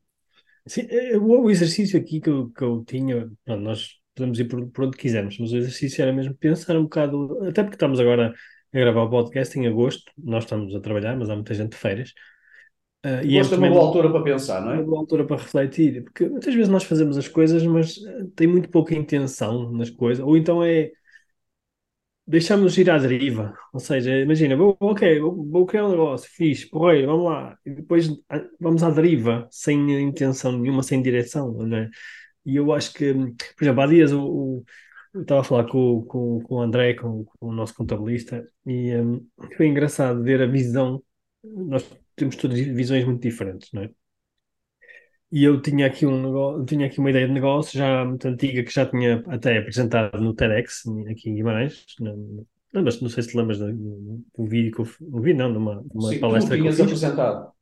Sim, 0.66 0.86
é, 0.90 1.16
o 1.18 1.50
exercício 1.50 2.00
aqui 2.00 2.20
que 2.20 2.30
eu, 2.30 2.50
que 2.50 2.62
eu 2.64 2.84
tinha, 2.86 3.30
pronto, 3.44 3.62
nós 3.62 3.90
podemos 4.14 4.38
ir 4.40 4.46
por, 4.46 4.68
por 4.70 4.84
onde 4.86 4.96
quisermos, 4.96 5.38
mas 5.38 5.52
o 5.52 5.56
exercício 5.58 6.02
era 6.02 6.12
mesmo 6.12 6.34
pensar 6.36 6.76
um 6.78 6.84
bocado, 6.84 7.44
até 7.48 7.62
porque 7.62 7.76
estamos 7.76 8.00
agora 8.00 8.34
a 8.72 8.78
gravar 8.78 9.04
o 9.04 9.10
podcast 9.10 9.58
em 9.58 9.66
agosto, 9.68 10.12
nós 10.18 10.44
estamos 10.44 10.74
a 10.74 10.80
trabalhar, 10.80 11.16
mas 11.16 11.30
há 11.30 11.34
muita 11.36 11.54
gente 11.54 11.72
de 11.72 11.76
férias. 11.78 12.12
Uh, 13.06 13.24
e 13.24 13.38
é 13.38 13.42
uma 13.42 13.68
boa 13.68 13.86
altura 13.86 14.10
para 14.10 14.22
pensar, 14.22 14.60
não 14.60 14.72
é? 14.72 14.74
Uma 14.76 14.82
boa 14.82 14.98
altura 14.98 15.24
para 15.24 15.36
refletir, 15.36 16.02
porque 16.02 16.28
muitas 16.28 16.52
vezes 16.52 16.68
nós 16.68 16.82
fazemos 16.82 17.16
as 17.16 17.28
coisas, 17.28 17.62
mas 17.62 18.00
tem 18.34 18.48
muito 18.48 18.68
pouca 18.68 18.94
intenção 18.94 19.70
nas 19.70 19.90
coisas, 19.90 20.24
ou 20.24 20.36
então 20.36 20.62
é 20.64 20.90
deixamos 22.26 22.76
ir 22.76 22.90
à 22.90 22.98
deriva. 22.98 23.54
Ou 23.72 23.78
seja, 23.78 24.10
imagina, 24.18 24.56
vou, 24.56 24.76
ok, 24.80 25.20
vou, 25.20 25.46
vou 25.46 25.66
criar 25.66 25.86
um 25.86 25.90
negócio, 25.90 26.28
fiz, 26.32 26.64
porreiro, 26.64 27.06
vamos 27.06 27.26
lá, 27.26 27.56
e 27.64 27.70
depois 27.70 28.08
ah, 28.28 28.44
vamos 28.58 28.82
à 28.82 28.90
deriva, 28.90 29.46
sem 29.50 30.02
intenção 30.02 30.52
nenhuma, 30.58 30.82
sem 30.82 31.00
direção, 31.00 31.52
não 31.52 31.76
é? 31.76 31.88
E 32.44 32.56
eu 32.56 32.72
acho 32.72 32.92
que, 32.92 33.12
por 33.14 33.64
exemplo, 33.64 33.82
há 33.82 33.86
dias 33.86 34.12
o 34.12 34.64
eu 35.16 35.22
estava 35.22 35.40
a 35.40 35.44
falar 35.44 35.64
com, 35.64 36.02
com, 36.02 36.40
com 36.42 36.56
o 36.56 36.60
André, 36.60 36.92
com, 36.94 37.24
com 37.24 37.48
o 37.48 37.52
nosso 37.52 37.74
contabilista, 37.74 38.46
e 38.66 38.94
um, 38.96 39.26
foi 39.56 39.66
engraçado 39.66 40.22
ver 40.22 40.42
a 40.42 40.46
visão. 40.46 41.02
Nós 41.54 41.88
temos 42.14 42.36
todas 42.36 42.58
visões 42.58 43.04
muito 43.04 43.22
diferentes, 43.22 43.70
não 43.72 43.82
é? 43.82 43.90
E 45.30 45.42
eu 45.44 45.60
tinha 45.60 45.86
aqui 45.86 46.06
um 46.06 46.22
negócio, 46.22 46.64
tinha 46.64 46.86
aqui 46.86 46.98
uma 47.00 47.10
ideia 47.10 47.26
de 47.26 47.32
negócio 47.32 47.76
já 47.76 48.04
muito 48.04 48.26
antiga 48.28 48.62
que 48.62 48.70
já 48.72 48.86
tinha 48.86 49.22
até 49.26 49.58
apresentado 49.58 50.20
no 50.20 50.34
TEDx 50.34 50.84
aqui 51.10 51.30
em 51.30 51.34
Guimarães. 51.34 51.84
Não, 52.00 52.46
lembras, 52.72 53.00
não 53.00 53.08
sei 53.08 53.22
se 53.24 53.30
te 53.30 53.36
lembras 53.36 53.58
do, 53.58 53.72
do 53.72 54.44
vídeo 54.46 54.72
que 54.72 54.80
eu 54.80 54.86
um 55.12 55.20
vídeo, 55.20 55.38
não, 55.38 55.52
numa, 55.52 55.84
numa 55.92 56.10
Sim, 56.10 56.20
palestra 56.20 56.56
tu 56.56 56.62
que 56.62 56.68
eu 56.68 56.72
fiz. 56.72 56.80
apresentado. 56.82 57.55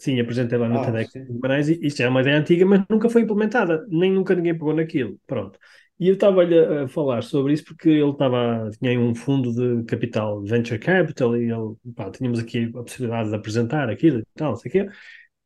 Sim, 0.00 0.18
apresentei 0.18 0.56
lá 0.56 0.66
no 0.66 0.78
ah, 0.78 0.84
TEDx 0.86 1.14
em 1.14 1.26
Guimarães 1.26 1.68
e 1.68 1.78
isto 1.82 2.02
é 2.02 2.08
uma 2.08 2.22
ideia 2.22 2.38
antiga, 2.38 2.64
mas 2.64 2.82
nunca 2.88 3.10
foi 3.10 3.20
implementada, 3.20 3.86
nem 3.90 4.10
nunca 4.10 4.34
ninguém 4.34 4.54
pegou 4.54 4.74
naquilo. 4.74 5.20
Pronto. 5.26 5.58
E 5.98 6.08
eu 6.08 6.14
estava-lhe 6.14 6.58
a 6.58 6.88
falar 6.88 7.22
sobre 7.22 7.52
isso 7.52 7.64
porque 7.66 7.90
ele 7.90 8.10
estava, 8.10 8.70
tinha 8.80 8.98
um 8.98 9.14
fundo 9.14 9.52
de 9.52 9.84
capital, 9.84 10.42
Venture 10.42 10.78
Capital, 10.78 11.36
e 11.36 11.50
ele, 11.52 11.76
pá, 11.94 12.10
tínhamos 12.10 12.38
aqui 12.38 12.70
a 12.74 12.82
possibilidade 12.82 13.28
de 13.28 13.34
apresentar 13.36 13.90
aquilo 13.90 14.20
e 14.20 14.24
tal, 14.34 14.52
não 14.52 14.56
sei 14.56 14.70
o 14.70 14.72
quê. 14.72 14.86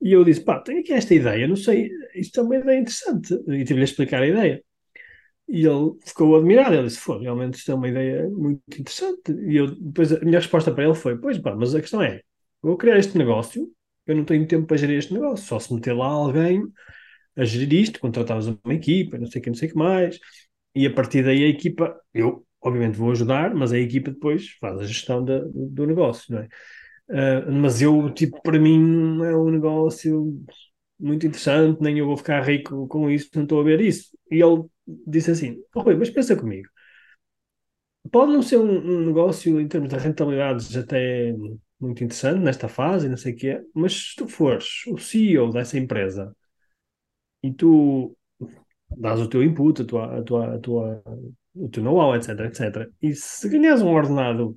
E 0.01 0.13
eu 0.13 0.25
disse, 0.25 0.45
pá, 0.45 0.61
tenho 0.61 0.81
aqui 0.81 0.93
esta 0.93 1.15
ideia, 1.15 1.49
não 1.49 1.57
sei, 1.57 1.91
isto 2.15 2.39
é 2.39 2.43
uma 2.45 2.57
ideia 2.57 2.79
interessante. 2.79 3.35
E 3.35 3.65
tive-lhe 3.65 3.81
a 3.81 3.85
explicar 3.85 4.23
a 4.23 4.29
ideia. 4.29 4.63
E 5.49 5.67
ele 5.67 5.93
ficou 6.07 6.37
admirado, 6.37 6.75
ele 6.75 6.87
disse, 6.87 7.01
foi, 7.01 7.21
realmente 7.23 7.55
isto 7.59 7.73
é 7.73 7.75
uma 7.75 7.89
ideia 7.89 8.29
muito 8.31 8.63
interessante. 8.79 9.33
E 9.33 9.57
eu, 9.57 9.75
depois 9.75 10.13
a 10.13 10.21
minha 10.21 10.39
resposta 10.39 10.73
para 10.73 10.85
ele 10.85 10.95
foi, 10.95 11.19
pois 11.19 11.39
pá, 11.39 11.55
mas 11.57 11.75
a 11.75 11.81
questão 11.81 12.01
é, 12.03 12.21
vou 12.63 12.77
criar 12.77 12.99
este 12.99 13.19
negócio, 13.19 13.69
eu 14.07 14.17
não 14.17 14.25
tenho 14.25 14.47
tempo 14.47 14.67
para 14.67 14.77
gerir 14.77 14.99
este 14.99 15.13
negócio, 15.15 15.47
só 15.47 15.59
se 15.59 15.73
meter 15.73 15.95
lá 15.95 16.07
alguém 16.07 16.63
a 17.37 17.45
gerir 17.45 17.83
isto, 17.83 18.01
contratavas 18.01 18.47
uma 18.47 18.75
equipa, 18.75 19.19
não 19.19 19.27
sei 19.27 19.41
o 19.41 19.43
que, 19.43 19.51
não 19.51 19.57
sei 19.57 19.69
o 19.69 19.73
que 19.73 19.79
mais, 19.79 20.19
e 20.75 20.87
a 20.87 20.93
partir 20.93 21.25
daí 21.25 21.45
a 21.45 21.49
equipa, 21.49 21.99
eu 22.13 22.47
obviamente 22.61 22.97
vou 22.97 23.11
ajudar, 23.11 23.55
mas 23.55 23.73
a 23.73 23.79
equipa 23.79 24.11
depois 24.11 24.51
faz 24.61 24.81
a 24.81 24.85
gestão 24.85 25.25
da, 25.25 25.41
do 25.53 25.87
negócio, 25.87 26.35
não 26.35 26.41
é? 26.43 26.49
Uh, 27.09 27.53
mas 27.53 27.83
eu, 27.83 28.11
tipo, 28.15 28.41
para 28.43 28.59
mim 28.59 29.23
é 29.23 29.37
um 29.37 29.51
negócio 29.51 30.35
muito 30.99 31.27
interessante, 31.27 31.83
nem 31.83 31.99
eu 31.99 32.07
vou 32.07 32.17
ficar 32.17 32.41
rico 32.43 32.89
com 32.89 33.11
isso, 33.11 33.31
não 33.35 33.43
estou 33.43 33.61
a 33.61 33.65
ver 33.65 33.81
isso. 33.81 34.17
E 34.31 34.43
ele 34.43 34.65
disse 35.07 35.31
assim: 35.31 35.63
oh, 35.75 35.81
Rui, 35.83 35.97
mas 35.97 36.11
pensa 36.11 36.37
comigo, 36.37 36.69
pode 38.11 38.33
não 38.33 38.43
ser 38.43 38.59
um, 38.59 38.71
um, 38.71 39.07
negócio 39.07 39.61
em 39.61 39.69
termos 39.69 39.91
de 39.91 39.97
rentabilidades 39.97 40.77
até 40.77 41.35
muito 41.85 42.05
interessante 42.05 42.41
nesta 42.41 42.69
fase, 42.69 43.09
não 43.09 43.17
sei 43.17 43.33
o 43.35 43.37
que 43.37 43.49
é, 43.49 43.63
mas 43.75 43.93
se 44.11 44.17
tu 44.17 44.29
fores 44.29 44.87
o 44.89 44.99
CEO 44.99 45.51
dessa 45.51 45.79
empresa 45.79 46.35
e 47.43 47.53
tu 47.53 48.17
dás 48.97 49.21
o 49.21 49.29
teu 49.29 49.43
input, 49.43 49.83
a 49.83 49.85
tua, 49.87 50.19
a 50.19 50.23
tua, 50.23 50.55
a 50.57 50.59
tua, 50.59 51.03
o 51.55 51.69
teu 51.69 51.83
know-how, 51.83 52.15
etc, 52.17 52.31
etc, 52.41 52.91
e 53.03 53.15
se 53.15 53.49
ganhas 53.49 53.83
um 53.83 53.89
ordenado 53.89 54.57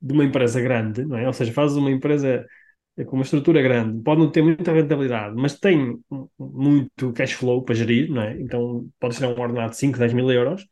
de 0.00 0.14
uma 0.14 0.24
empresa 0.24 0.60
grande, 0.60 1.04
não 1.04 1.16
é? 1.18 1.26
Ou 1.26 1.32
seja, 1.32 1.52
fazes 1.52 1.76
uma 1.76 1.90
empresa 1.90 2.46
com 3.06 3.16
uma 3.16 3.22
estrutura 3.24 3.62
grande, 3.62 4.02
pode 4.02 4.20
não 4.20 4.30
ter 4.30 4.42
muita 4.42 4.72
rentabilidade, 4.72 5.34
mas 5.36 5.58
tem 5.58 5.98
muito 6.38 7.12
cash 7.14 7.32
flow 7.32 7.64
para 7.64 7.74
gerir, 7.74 8.10
não 8.10 8.22
é? 8.22 8.40
Então 8.40 8.88
pode 9.00 9.14
ser 9.16 9.26
um 9.26 9.40
ordenado 9.40 9.70
de 9.70 9.78
5, 9.78 9.98
10 9.98 10.12
mil 10.12 10.30
euros. 10.30 10.66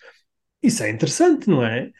Isso 0.63 0.83
é 0.83 0.91
interessante, 0.91 1.49
não 1.49 1.65
é? 1.65 1.91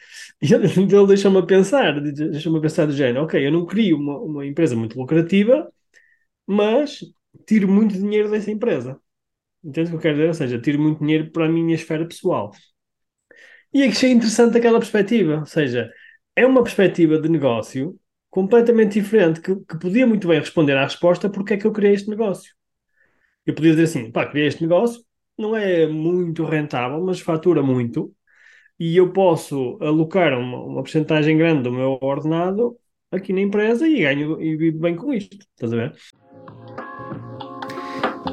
E 0.41 0.45
ele 0.53 1.07
deixa-me 1.07 1.37
a 1.39 1.43
pensar, 1.45 1.99
deixa-me 1.99 2.57
a 2.57 2.61
pensar 2.61 2.85
do 2.85 2.93
género, 2.93 3.23
ok, 3.23 3.45
eu 3.45 3.51
não 3.51 3.65
crio 3.65 3.97
uma, 3.97 4.19
uma 4.19 4.45
empresa 4.45 4.75
muito 4.75 4.99
lucrativa, 4.99 5.71
mas 6.47 6.99
tiro 7.47 7.67
muito 7.67 7.93
dinheiro 7.95 8.29
dessa 8.31 8.51
empresa. 8.51 8.99
Entende 9.63 9.89
o 9.89 9.91
que 9.91 9.97
eu 9.97 10.01
quero 10.01 10.15
dizer? 10.15 10.27
Ou 10.29 10.33
seja, 10.35 10.61
tiro 10.61 10.79
muito 10.81 10.99
dinheiro 10.99 11.31
para 11.31 11.45
a 11.45 11.49
minha 11.49 11.75
esfera 11.75 12.07
pessoal. 12.07 12.51
E 13.73 13.83
achei 13.83 14.11
interessante 14.11 14.57
aquela 14.57 14.79
perspectiva, 14.79 15.39
ou 15.39 15.45
seja, 15.45 15.91
é 16.35 16.45
uma 16.45 16.63
perspectiva 16.63 17.19
de 17.19 17.29
negócio 17.29 17.97
completamente 18.29 18.99
diferente, 18.99 19.41
que, 19.41 19.55
que, 19.55 19.79
podia 19.79 20.07
muito 20.07 20.27
bem 20.27 20.39
responder 20.39 20.77
à 20.77 20.83
resposta 20.83 21.29
porque 21.29 21.53
é 21.53 21.57
que 21.57 21.67
eu 21.67 21.71
criei 21.71 21.93
este 21.93 22.09
negócio. 22.09 22.53
Eu 23.45 23.55
podia 23.55 23.71
dizer 23.71 23.83
assim, 23.83 24.11
pá, 24.11 24.25
criei 24.27 24.47
este 24.47 24.61
negócio, 24.63 25.03
não 25.37 25.55
é 25.55 25.87
muito 25.87 26.45
rentável, 26.45 27.01
mas 27.03 27.19
fatura 27.19 27.63
muito, 27.63 28.15
e 28.81 28.97
eu 28.97 29.11
posso 29.11 29.77
alocar 29.79 30.33
uma, 30.33 30.57
uma 30.57 30.81
porcentagem 30.81 31.37
grande 31.37 31.61
do 31.61 31.71
meu 31.71 31.99
ordenado 32.01 32.75
aqui 33.11 33.31
na 33.31 33.39
empresa 33.39 33.87
e 33.87 34.01
ganho 34.01 34.41
e 34.41 34.55
vivo 34.55 34.79
bem 34.79 34.95
com 34.95 35.13
isto. 35.13 35.37
Estás 35.53 35.71
a 35.71 35.75
ver? 35.75 35.93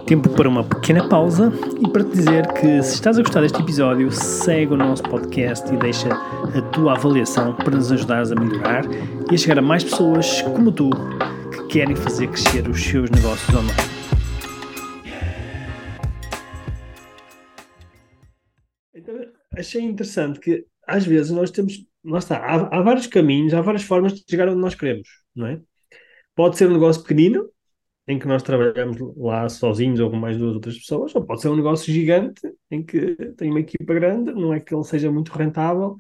Tempo 0.06 0.30
para 0.30 0.48
uma 0.48 0.64
pequena 0.64 1.06
pausa 1.06 1.52
e 1.78 1.86
para 1.90 2.02
te 2.02 2.12
dizer 2.12 2.50
que 2.54 2.82
se 2.82 2.94
estás 2.94 3.18
a 3.18 3.22
gostar 3.22 3.42
deste 3.42 3.60
episódio, 3.60 4.10
segue 4.10 4.72
o 4.72 4.76
nosso 4.78 5.02
podcast 5.02 5.70
e 5.70 5.76
deixa 5.76 6.08
a 6.14 6.62
tua 6.72 6.94
avaliação 6.94 7.54
para 7.54 7.76
nos 7.76 7.92
ajudares 7.92 8.32
a 8.32 8.34
melhorar 8.34 8.86
e 9.30 9.34
a 9.34 9.36
chegar 9.36 9.58
a 9.58 9.62
mais 9.62 9.84
pessoas 9.84 10.40
como 10.40 10.72
tu 10.72 10.88
que 11.52 11.66
querem 11.66 11.94
fazer 11.94 12.26
crescer 12.26 12.66
os 12.66 12.82
seus 12.82 13.10
negócios 13.10 13.54
online. 13.54 13.97
Achei 19.58 19.82
interessante 19.82 20.40
que 20.40 20.64
às 20.86 21.04
vezes 21.04 21.30
nós 21.30 21.50
temos, 21.50 21.84
lá 22.04 22.18
está, 22.18 22.38
há, 22.38 22.78
há 22.78 22.82
vários 22.82 23.06
caminhos, 23.06 23.52
há 23.54 23.60
várias 23.60 23.82
formas 23.82 24.14
de 24.14 24.24
chegar 24.28 24.48
onde 24.48 24.60
nós 24.60 24.74
queremos, 24.74 25.08
não 25.34 25.46
é? 25.46 25.60
Pode 26.34 26.56
ser 26.56 26.68
um 26.68 26.72
negócio 26.72 27.02
pequenino, 27.02 27.48
em 28.06 28.18
que 28.18 28.26
nós 28.26 28.42
trabalhamos 28.42 28.96
lá 29.16 29.48
sozinhos 29.50 30.00
ou 30.00 30.10
com 30.10 30.16
mais 30.16 30.38
duas 30.38 30.54
outras 30.54 30.78
pessoas, 30.78 31.14
ou 31.14 31.24
pode 31.26 31.42
ser 31.42 31.48
um 31.48 31.56
negócio 31.56 31.92
gigante 31.92 32.40
em 32.70 32.82
que 32.82 33.14
tem 33.36 33.50
uma 33.50 33.60
equipa 33.60 33.92
grande, 33.92 34.32
não 34.32 34.54
é 34.54 34.60
que 34.60 34.74
ele 34.74 34.84
seja 34.84 35.12
muito 35.12 35.30
rentável, 35.30 35.96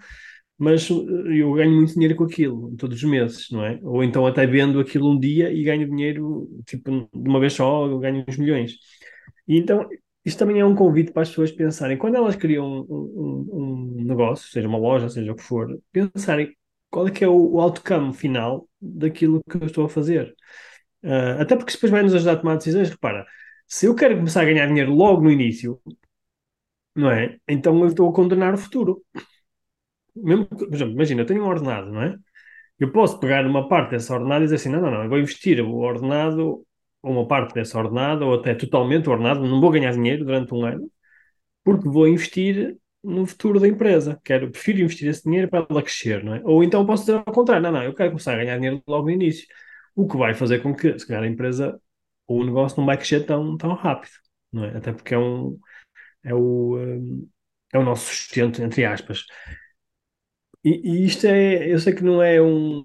mas 0.56 0.88
eu 0.90 1.52
ganho 1.52 1.72
muito 1.76 1.92
dinheiro 1.92 2.16
com 2.16 2.24
aquilo 2.24 2.74
todos 2.76 2.96
os 2.96 3.04
meses, 3.08 3.48
não 3.50 3.64
é? 3.64 3.78
Ou 3.82 4.02
então 4.02 4.26
até 4.26 4.46
vendo 4.46 4.80
aquilo 4.80 5.10
um 5.10 5.18
dia 5.18 5.52
e 5.52 5.62
ganho 5.62 5.88
dinheiro, 5.88 6.48
tipo, 6.66 6.90
de 7.14 7.28
uma 7.28 7.38
vez 7.38 7.52
só, 7.52 7.86
eu 7.86 7.98
ganho 7.98 8.24
uns 8.26 8.38
milhões. 8.38 8.72
E 9.46 9.58
então, 9.58 9.86
isto 10.24 10.38
também 10.38 10.60
é 10.60 10.64
um 10.64 10.74
convite 10.74 11.12
para 11.12 11.22
as 11.22 11.28
pessoas 11.30 11.52
pensarem, 11.52 11.96
quando 11.96 12.16
elas 12.16 12.36
criam 12.36 12.86
um, 12.88 13.48
um, 13.52 13.98
um 14.00 14.04
negócio, 14.04 14.50
seja 14.50 14.68
uma 14.68 14.78
loja, 14.78 15.08
seja 15.08 15.32
o 15.32 15.36
que 15.36 15.42
for, 15.42 15.78
pensarem 15.92 16.54
qual 16.90 17.08
é 17.08 17.10
que 17.10 17.24
é 17.24 17.28
o, 17.28 17.54
o 17.54 17.60
outcome 17.60 18.12
final 18.14 18.68
daquilo 18.80 19.42
que 19.48 19.56
eu 19.56 19.66
estou 19.66 19.84
a 19.86 19.88
fazer. 19.88 20.34
Uh, 21.02 21.40
até 21.40 21.56
porque 21.56 21.72
depois 21.72 21.92
vai 21.92 22.02
nos 22.02 22.14
ajudar 22.14 22.32
a 22.32 22.36
tomar 22.36 22.56
decisões. 22.56 22.90
Repara, 22.90 23.26
se 23.66 23.86
eu 23.86 23.94
quero 23.94 24.16
começar 24.16 24.42
a 24.42 24.44
ganhar 24.44 24.66
dinheiro 24.66 24.92
logo 24.94 25.22
no 25.22 25.30
início, 25.30 25.80
não 26.94 27.10
é? 27.10 27.38
Então 27.48 27.78
eu 27.80 27.88
estou 27.88 28.08
a 28.10 28.12
condenar 28.12 28.54
o 28.54 28.58
futuro. 28.58 29.02
Mesmo, 30.14 30.46
por 30.46 30.74
exemplo, 30.74 30.94
imagina, 30.94 31.22
eu 31.22 31.26
tenho 31.26 31.42
um 31.44 31.46
ordenado, 31.46 31.90
não 31.92 32.02
é? 32.02 32.16
Eu 32.78 32.92
posso 32.92 33.20
pegar 33.20 33.46
uma 33.46 33.68
parte 33.68 33.92
dessa 33.92 34.14
ordenada 34.14 34.42
e 34.44 34.46
dizer 34.46 34.56
assim: 34.56 34.70
não, 34.70 34.80
não, 34.80 34.90
não, 34.90 35.04
eu 35.04 35.08
vou 35.08 35.18
investir 35.18 35.60
o 35.60 35.76
ordenado, 35.78 36.66
uma 37.02 37.26
parte 37.26 37.54
dessa 37.54 37.78
ordenada, 37.78 38.24
ou 38.24 38.34
até 38.34 38.54
totalmente 38.54 39.08
o 39.08 39.12
ordenado, 39.12 39.40
não 39.46 39.60
vou 39.60 39.70
ganhar 39.70 39.92
dinheiro 39.92 40.24
durante 40.24 40.54
um 40.54 40.64
ano, 40.64 40.90
porque 41.64 41.88
vou 41.88 42.08
investir 42.08 42.76
no 43.02 43.26
futuro 43.26 43.60
da 43.60 43.68
empresa. 43.68 44.20
Quero, 44.24 44.50
prefiro 44.50 44.80
investir 44.80 45.08
esse 45.08 45.24
dinheiro 45.24 45.48
para 45.48 45.66
ela 45.68 45.82
crescer, 45.82 46.24
não 46.24 46.34
é? 46.34 46.42
Ou 46.44 46.62
então 46.64 46.86
posso 46.86 47.04
dizer 47.04 47.18
ao 47.18 47.34
contrário: 47.34 47.62
não, 47.62 47.72
não, 47.72 47.82
eu 47.84 47.94
quero 47.94 48.10
começar 48.10 48.34
a 48.34 48.36
ganhar 48.38 48.56
dinheiro 48.56 48.82
logo 48.86 49.06
no 49.06 49.12
início. 49.12 49.46
O 49.94 50.06
que 50.08 50.16
vai 50.16 50.34
fazer 50.34 50.62
com 50.62 50.74
que, 50.74 50.98
se 50.98 51.06
calhar, 51.06 51.22
a 51.24 51.26
empresa 51.26 51.80
ou 52.26 52.40
o 52.40 52.44
negócio 52.44 52.78
não 52.78 52.86
vai 52.86 52.96
crescer 52.96 53.24
tão, 53.26 53.56
tão 53.56 53.74
rápido, 53.74 54.12
não 54.52 54.64
é? 54.64 54.76
Até 54.76 54.92
porque 54.92 55.14
é 55.14 55.18
um. 55.18 55.58
É 56.24 56.34
o, 56.34 56.78
um, 56.78 57.28
é 57.72 57.78
o 57.78 57.84
nosso 57.84 58.06
sustento, 58.06 58.62
entre 58.62 58.84
aspas. 58.84 59.24
E, 60.64 60.70
e, 60.84 61.06
isto 61.06 61.26
é, 61.26 61.72
eu 61.72 61.78
sei 61.78 61.94
que 61.94 62.02
não 62.02 62.20
é 62.22 62.42
um, 62.42 62.82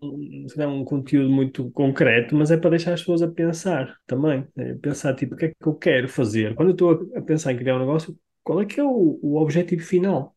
não 0.55 0.63
é 0.63 0.67
um 0.67 0.85
conteúdo 0.85 1.29
muito 1.29 1.71
concreto, 1.71 2.35
mas 2.35 2.51
é 2.51 2.57
para 2.57 2.69
deixar 2.71 2.93
as 2.93 3.01
pessoas 3.01 3.21
a 3.23 3.27
pensar 3.27 3.97
também. 4.05 4.47
É 4.55 4.75
pensar, 4.75 5.15
tipo, 5.15 5.33
o 5.33 5.37
que 5.37 5.45
é 5.45 5.47
que 5.49 5.67
eu 5.67 5.75
quero 5.75 6.07
fazer? 6.07 6.53
Quando 6.55 6.69
eu 6.69 6.73
estou 6.73 7.11
a, 7.15 7.21
pensar 7.21 7.51
em 7.51 7.57
criar 7.57 7.75
um 7.75 7.79
negócio, 7.79 8.17
qual 8.43 8.61
é 8.61 8.65
que 8.65 8.79
é 8.79 8.83
o, 8.83 9.19
o 9.21 9.37
objetivo 9.41 9.83
final? 9.83 10.35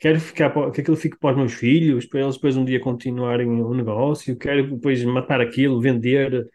Quero 0.00 0.20
ficar, 0.20 0.50
que 0.72 0.80
aquilo 0.80 0.96
fique 0.96 1.18
para 1.18 1.32
os 1.32 1.36
meus 1.38 1.54
filhos, 1.54 2.06
para 2.06 2.20
eles 2.22 2.36
depois 2.36 2.56
um 2.56 2.64
dia 2.64 2.80
continuarem 2.80 3.48
o 3.48 3.74
negócio, 3.74 4.36
quero 4.38 4.74
depois 4.76 5.04
matar 5.04 5.40
aquilo, 5.40 5.80
vender, 5.80 6.48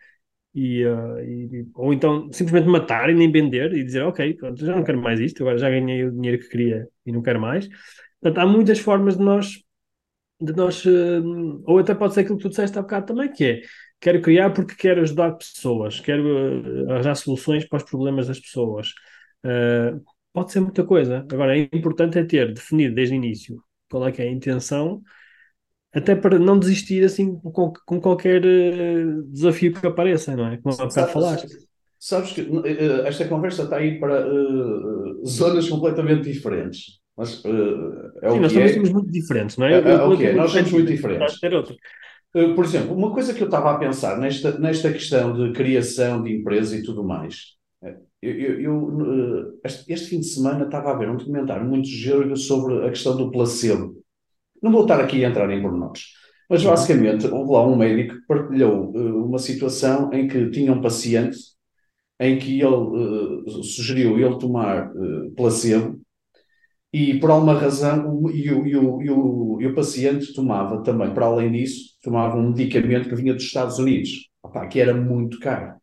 e, 0.53 0.85
uh, 0.85 1.19
e, 1.21 1.67
ou 1.75 1.93
então 1.93 2.31
simplesmente 2.33 2.67
matar 2.69 3.09
e 3.09 3.13
nem 3.15 3.31
vender 3.31 3.73
e 3.73 3.83
dizer, 3.83 4.03
ok, 4.03 4.33
pronto, 4.35 4.65
já 4.65 4.75
não 4.75 4.83
quero 4.83 5.01
mais 5.01 5.19
isto, 5.19 5.43
agora 5.43 5.57
já 5.57 5.69
ganhei 5.69 6.05
o 6.05 6.11
dinheiro 6.11 6.39
que 6.39 6.49
queria 6.49 6.87
e 7.05 7.11
não 7.11 7.21
quero 7.21 7.39
mais. 7.39 7.69
Portanto, 8.21 8.39
há 8.43 8.47
muitas 8.47 8.79
formas 8.79 9.17
de 9.17 9.23
nós 9.23 9.63
de 10.39 10.53
nós, 10.53 10.85
eh, 10.85 11.21
ou 11.65 11.79
até 11.79 11.95
pode 11.95 12.13
ser 12.13 12.21
aquilo 12.21 12.37
que 12.37 12.43
tu 12.43 12.49
disseste 12.49 12.77
há 12.77 12.81
bocado 12.81 13.07
também, 13.07 13.31
que 13.31 13.43
é 13.43 13.61
quero 13.99 14.21
criar 14.21 14.51
porque 14.51 14.75
quero 14.75 15.01
ajudar 15.01 15.31
pessoas, 15.33 15.99
quero 15.99 16.87
eh, 16.87 16.93
arranjar 16.93 17.15
soluções 17.15 17.65
para 17.65 17.77
os 17.77 17.83
problemas 17.83 18.27
das 18.27 18.39
pessoas. 18.39 18.89
Uh, 19.43 20.03
pode 20.33 20.51
ser 20.51 20.59
muita 20.59 20.83
coisa. 20.83 21.25
Agora, 21.31 21.57
é 21.57 21.69
importante 21.73 22.19
é 22.19 22.23
ter 22.23 22.53
definido 22.53 22.95
desde 22.95 23.15
o 23.15 23.17
início 23.17 23.63
qual 23.89 24.07
é 24.07 24.11
que 24.11 24.21
é 24.21 24.25
a 24.25 24.31
intenção, 24.31 25.01
até 25.93 26.13
para 26.15 26.37
não 26.37 26.59
desistir 26.59 27.03
assim 27.05 27.35
com, 27.39 27.71
com 27.85 28.01
qualquer 28.01 28.41
desafio 29.27 29.73
que 29.73 29.87
apareça, 29.87 30.35
não 30.35 30.47
é? 30.47 30.57
Como 30.57 30.75
há 30.75 30.85
bocado 30.85 31.11
falaste. 31.11 31.47
Sabes 31.97 32.33
que 32.33 32.47
esta 33.05 33.27
conversa 33.27 33.63
está 33.63 33.77
aí 33.77 33.99
para 33.99 34.27
uh, 34.27 35.25
zonas 35.25 35.69
completamente 35.69 36.29
diferentes. 36.31 36.99
Mas 37.17 37.43
uh, 37.43 38.11
é 38.21 38.29
Sim, 38.31 38.39
nós 38.39 38.53
também 38.53 38.69
é. 38.69 38.73
somos 38.73 38.89
muito 38.91 39.11
diferentes, 39.11 39.57
não 39.57 39.65
é? 39.65 39.73
É, 39.73 39.75
é, 39.77 39.93
Eu- 39.95 40.09
o 40.11 40.17
que 40.17 40.25
é. 40.25 40.33
Nós 40.33 40.51
somos 40.51 40.71
muito 40.71 40.87
diferentes. 40.87 41.37
Uh, 42.35 42.53
por 42.55 42.65
exemplo, 42.65 42.93
uma 42.95 43.11
coisa 43.11 43.33
que 43.33 43.41
eu 43.41 43.45
estava 43.45 43.71
a 43.71 43.77
pensar 43.77 44.17
nesta, 44.19 44.57
nesta 44.59 44.91
questão 44.91 45.33
de 45.33 45.53
criação 45.53 46.21
de 46.23 46.35
empresa 46.35 46.75
e 46.77 46.83
tudo 46.83 47.03
mais. 47.03 47.55
eh, 47.83 47.95
Eu, 48.21 48.31
eu- 48.35 48.61
eu, 48.61 49.59
este, 49.63 49.93
este 49.93 50.09
fim 50.09 50.19
de 50.19 50.25
semana 50.27 50.65
estava 50.65 50.91
a 50.91 50.95
ver 50.97 51.09
um 51.09 51.17
documentário 51.17 51.65
muito 51.65 51.87
giro 51.87 52.35
sobre 52.35 52.85
a 52.85 52.89
questão 52.89 53.15
do 53.15 53.31
placebo. 53.31 53.95
Não 54.61 54.71
vou 54.71 54.83
estar 54.83 54.99
aqui 55.01 55.23
a 55.25 55.29
entrar 55.29 55.49
em 55.51 55.61
pormenores, 55.61 56.03
mas 56.49 56.63
Uhum. 56.63 56.69
basicamente 56.71 57.27
houve 57.27 57.51
lá 57.53 57.65
um 57.67 57.75
médico 57.77 58.15
que 58.15 58.27
partilhou 58.27 58.91
uh, 58.95 59.25
uma 59.25 59.39
situação 59.39 60.11
em 60.13 60.27
que 60.27 60.49
tinha 60.51 60.73
um 60.73 60.81
paciente 60.81 61.37
em 62.19 62.37
que 62.39 62.59
ele 62.61 62.67
uh, 62.75 63.63
sugeriu 63.63 64.19
ele 64.19 64.37
tomar 64.39 64.91
placebo 65.35 65.99
e 66.93 67.19
por 67.19 67.29
alguma 67.31 67.53
razão, 67.59 68.29
e, 68.31 68.51
o, 68.51 68.65
e, 68.67 68.75
o, 68.77 69.01
e, 69.01 69.09
o, 69.11 69.57
e 69.61 69.67
o 69.67 69.75
paciente 69.75 70.33
tomava 70.33 70.83
também, 70.83 71.13
para 71.13 71.25
além 71.25 71.51
disso, 71.51 71.95
tomava 72.01 72.37
um 72.37 72.49
medicamento 72.51 73.09
que 73.09 73.15
vinha 73.15 73.33
dos 73.33 73.43
Estados 73.43 73.77
Unidos, 73.79 74.29
que 74.71 74.79
era 74.79 74.93
muito 74.93 75.39
caro. 75.39 75.75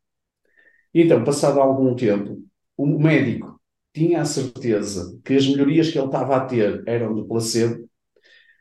E 0.93 1.03
então, 1.03 1.25
passado 1.25 1.61
algum 1.61 1.95
tempo, 1.95 2.43
o 2.77 2.87
médico 2.87 3.61
tinha 3.93 4.21
a 4.23 4.25
certeza 4.25 5.19
que 5.25 5.35
as 5.35 5.47
melhorias 5.47 5.91
que 5.91 5.99
ele 5.99 6.07
estava 6.07 6.37
a 6.37 6.47
ter 6.47 6.83
eram 6.87 7.15
de 7.15 7.27
placebo, 7.27 7.89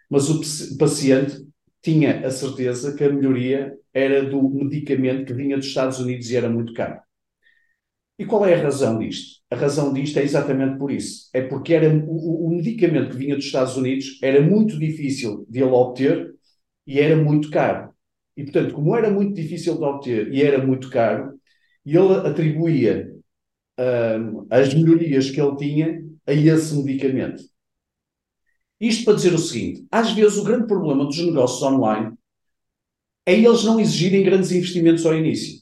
mas 0.10 0.30
o 0.30 0.40
paci- 0.40 0.78
paciente 0.78 1.48
tinha 1.82 2.26
a 2.28 2.32
certeza 2.32 2.96
que 2.96 3.04
a 3.06 3.12
melhoria 3.14 3.78
era 3.94 4.24
do 4.30 4.42
medicamento 4.50 5.26
que 5.28 5.34
vinha 5.34 5.58
dos 5.58 5.68
Estados 5.68 6.00
Unidos 6.00 6.30
e 6.32 6.38
era 6.38 6.50
muito 6.50 6.74
caro. 6.74 7.02
E 8.18 8.26
qual 8.26 8.46
é 8.46 8.54
a 8.54 8.62
razão 8.64 9.00
disto? 9.00 9.42
A 9.50 9.56
razão 9.56 9.92
disto 9.94 10.18
é 10.20 10.24
exatamente 10.24 10.78
por 10.78 10.92
isso. 10.92 11.30
É 11.34 11.42
porque 11.42 11.74
era, 11.74 11.90
o, 11.90 12.48
o 12.48 12.50
medicamento 12.50 13.12
que 13.12 13.18
vinha 13.18 13.36
dos 13.36 13.46
Estados 13.46 13.76
Unidos 13.76 14.20
era 14.22 14.42
muito 14.42 14.78
difícil 14.80 15.46
de 15.50 15.60
ele 15.62 15.72
obter 15.72 16.34
e 16.88 17.00
era 17.00 17.16
muito 17.16 17.50
caro. 17.50 17.92
E, 18.38 18.44
portanto, 18.44 18.74
como 18.74 18.96
era 18.96 19.10
muito 19.12 19.34
difícil 19.36 19.78
de 19.78 19.84
obter 19.84 20.34
e 20.34 20.42
era 20.44 20.66
muito 20.66 20.90
caro, 20.90 21.34
ele 21.86 22.14
atribuía 22.28 23.12
hum, 23.80 24.48
as 24.50 24.74
melhorias 24.74 25.30
que 25.30 25.42
ele 25.42 25.56
tinha 25.58 26.04
a 26.28 26.34
esse 26.34 26.76
medicamento. 26.76 27.44
Isto 28.80 29.06
para 29.06 29.16
dizer 29.16 29.34
o 29.34 29.38
seguinte: 29.40 29.88
às 29.92 30.12
vezes 30.12 30.38
o 30.38 30.44
grande 30.44 30.68
problema 30.68 31.06
dos 31.06 31.18
negócios 31.18 31.62
online 31.64 32.16
é 33.26 33.34
eles 33.34 33.64
não 33.66 33.80
exigirem 33.82 34.24
grandes 34.24 34.52
investimentos 34.52 35.06
ao 35.06 35.16
início. 35.16 35.62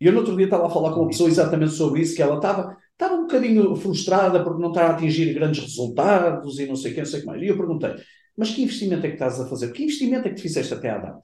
E 0.00 0.06
eu 0.06 0.12
no 0.12 0.18
outro 0.18 0.36
dia 0.36 0.44
estava 0.44 0.66
a 0.66 0.70
falar 0.70 0.92
com 0.92 1.00
uma 1.00 1.08
pessoa 1.08 1.28
exatamente 1.28 1.72
sobre 1.72 2.02
isso, 2.02 2.14
que 2.14 2.22
ela 2.22 2.36
estava, 2.36 2.76
estava 2.92 3.14
um 3.14 3.22
bocadinho 3.22 3.74
frustrada 3.76 4.42
porque 4.44 4.60
não 4.60 4.68
estava 4.68 4.92
a 4.92 4.96
atingir 4.96 5.32
grandes 5.34 5.62
resultados 5.62 6.58
e 6.58 6.66
não 6.66 6.76
sei 6.76 6.92
o 6.92 6.94
que, 6.94 7.00
não 7.00 7.06
sei 7.06 7.18
o 7.18 7.22
que 7.22 7.26
mais. 7.26 7.42
E 7.42 7.46
eu 7.46 7.56
perguntei, 7.56 7.94
mas 8.36 8.50
que 8.50 8.62
investimento 8.62 9.06
é 9.06 9.08
que 9.08 9.14
estás 9.14 9.40
a 9.40 9.46
fazer? 9.46 9.72
Que 9.72 9.84
investimento 9.84 10.28
é 10.28 10.34
que 10.34 10.40
fizeste 10.40 10.74
até 10.74 10.90
à 10.90 10.98
data? 10.98 11.22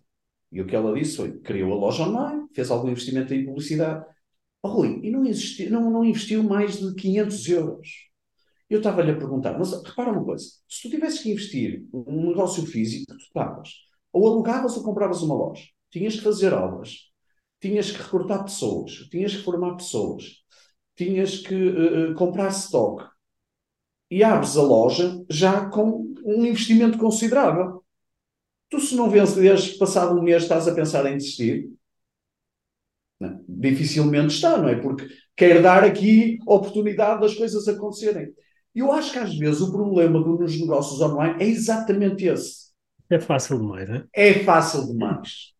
E 0.50 0.60
o 0.60 0.66
que 0.66 0.76
ela 0.76 0.94
disse 0.94 1.16
foi, 1.16 1.38
criou 1.40 1.72
a 1.72 1.76
loja 1.76 2.04
online, 2.04 2.46
fez 2.54 2.70
algum 2.70 2.88
investimento 2.88 3.32
em 3.34 3.44
publicidade. 3.44 4.04
Oh, 4.62 4.68
Rui, 4.68 5.00
e 5.02 5.10
não, 5.10 5.22
não, 5.70 5.90
não 5.90 6.04
investiu 6.04 6.42
mais 6.42 6.78
de 6.78 6.94
500 6.94 7.48
euros. 7.48 7.88
Eu 8.70 8.78
estava-lhe 8.78 9.10
a 9.10 9.16
perguntar, 9.16 9.58
mas 9.58 9.72
repara 9.82 10.12
uma 10.12 10.24
coisa, 10.24 10.46
se 10.68 10.82
tu 10.82 10.90
tivesses 10.90 11.20
que 11.20 11.30
investir 11.30 11.84
num 11.92 12.28
negócio 12.28 12.64
físico, 12.64 13.04
tu 13.06 13.16
estavas, 13.16 13.70
ou 14.12 14.26
alugavas 14.26 14.76
ou 14.76 14.82
compravas 14.82 15.20
uma 15.22 15.34
loja, 15.34 15.64
tinhas 15.90 16.16
que 16.16 16.22
fazer 16.22 16.54
obras, 16.54 17.11
tinhas 17.62 17.92
que 17.92 18.02
recrutar 18.02 18.42
pessoas, 18.42 18.92
tinhas 19.08 19.36
que 19.36 19.44
formar 19.44 19.76
pessoas, 19.76 20.42
tinhas 20.96 21.38
que 21.38 21.54
uh, 21.54 22.14
comprar 22.16 22.48
stock 22.48 23.04
e 24.10 24.24
abres 24.24 24.56
a 24.56 24.62
loja 24.62 25.24
já 25.30 25.70
com 25.70 26.12
um 26.24 26.44
investimento 26.44 26.98
considerável. 26.98 27.82
Tu, 28.68 28.80
se 28.80 28.96
não 28.96 29.08
venceres, 29.08 29.76
passado 29.78 30.18
um 30.18 30.22
mês, 30.22 30.42
estás 30.42 30.66
a 30.66 30.74
pensar 30.74 31.06
em 31.06 31.16
desistir? 31.16 31.70
Não, 33.20 33.44
dificilmente 33.48 34.34
está, 34.34 34.58
não 34.58 34.68
é? 34.68 34.74
Porque 34.80 35.06
quer 35.36 35.62
dar 35.62 35.84
aqui 35.84 36.38
oportunidade 36.44 37.20
das 37.20 37.34
coisas 37.34 37.68
acontecerem. 37.68 38.34
E 38.74 38.80
eu 38.80 38.90
acho 38.90 39.12
que 39.12 39.18
às 39.18 39.36
vezes 39.36 39.60
o 39.60 39.70
problema 39.70 40.18
nos 40.18 40.60
negócios 40.60 41.00
online 41.00 41.42
é 41.42 41.46
exatamente 41.46 42.24
esse. 42.24 42.72
É 43.08 43.20
fácil 43.20 43.58
demais, 43.58 43.88
não 43.88 43.96
é? 43.96 44.04
É 44.12 44.34
fácil 44.42 44.86
demais. 44.86 45.52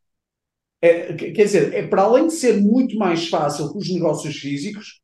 É, 0.83 1.14
quer 1.14 1.45
dizer, 1.45 1.75
é 1.75 1.87
para 1.87 2.03
além 2.03 2.27
de 2.27 2.35
ser 2.35 2.61
muito 2.61 2.97
mais 2.99 3.29
fácil 3.29 3.73
que 3.73 3.79
os 3.79 3.88
negócios 3.88 4.37
físicos, 4.37 5.01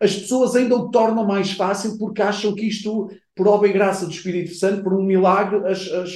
as 0.00 0.16
pessoas 0.16 0.56
ainda 0.56 0.76
o 0.76 0.90
tornam 0.90 1.26
mais 1.26 1.52
fácil 1.52 1.98
porque 1.98 2.22
acham 2.22 2.54
que 2.54 2.66
isto, 2.66 3.10
por 3.36 3.48
obra 3.48 3.68
e 3.68 3.72
graça 3.72 4.06
do 4.06 4.12
Espírito 4.12 4.54
Santo, 4.54 4.82
por 4.84 4.94
um 4.94 5.04
milagre, 5.04 5.58
as, 5.68 5.88
as, 5.92 6.14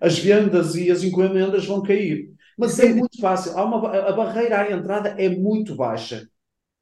as 0.00 0.18
vendas 0.18 0.74
e 0.76 0.90
as 0.90 1.02
encomendas 1.02 1.64
vão 1.66 1.82
cair. 1.82 2.30
Mas 2.56 2.78
é 2.78 2.92
muito 2.92 3.20
fácil. 3.20 3.56
Há 3.56 3.64
uma, 3.64 3.88
a 4.08 4.12
barreira 4.12 4.60
à 4.60 4.72
entrada 4.72 5.10
é 5.18 5.28
muito 5.28 5.74
baixa. 5.74 6.28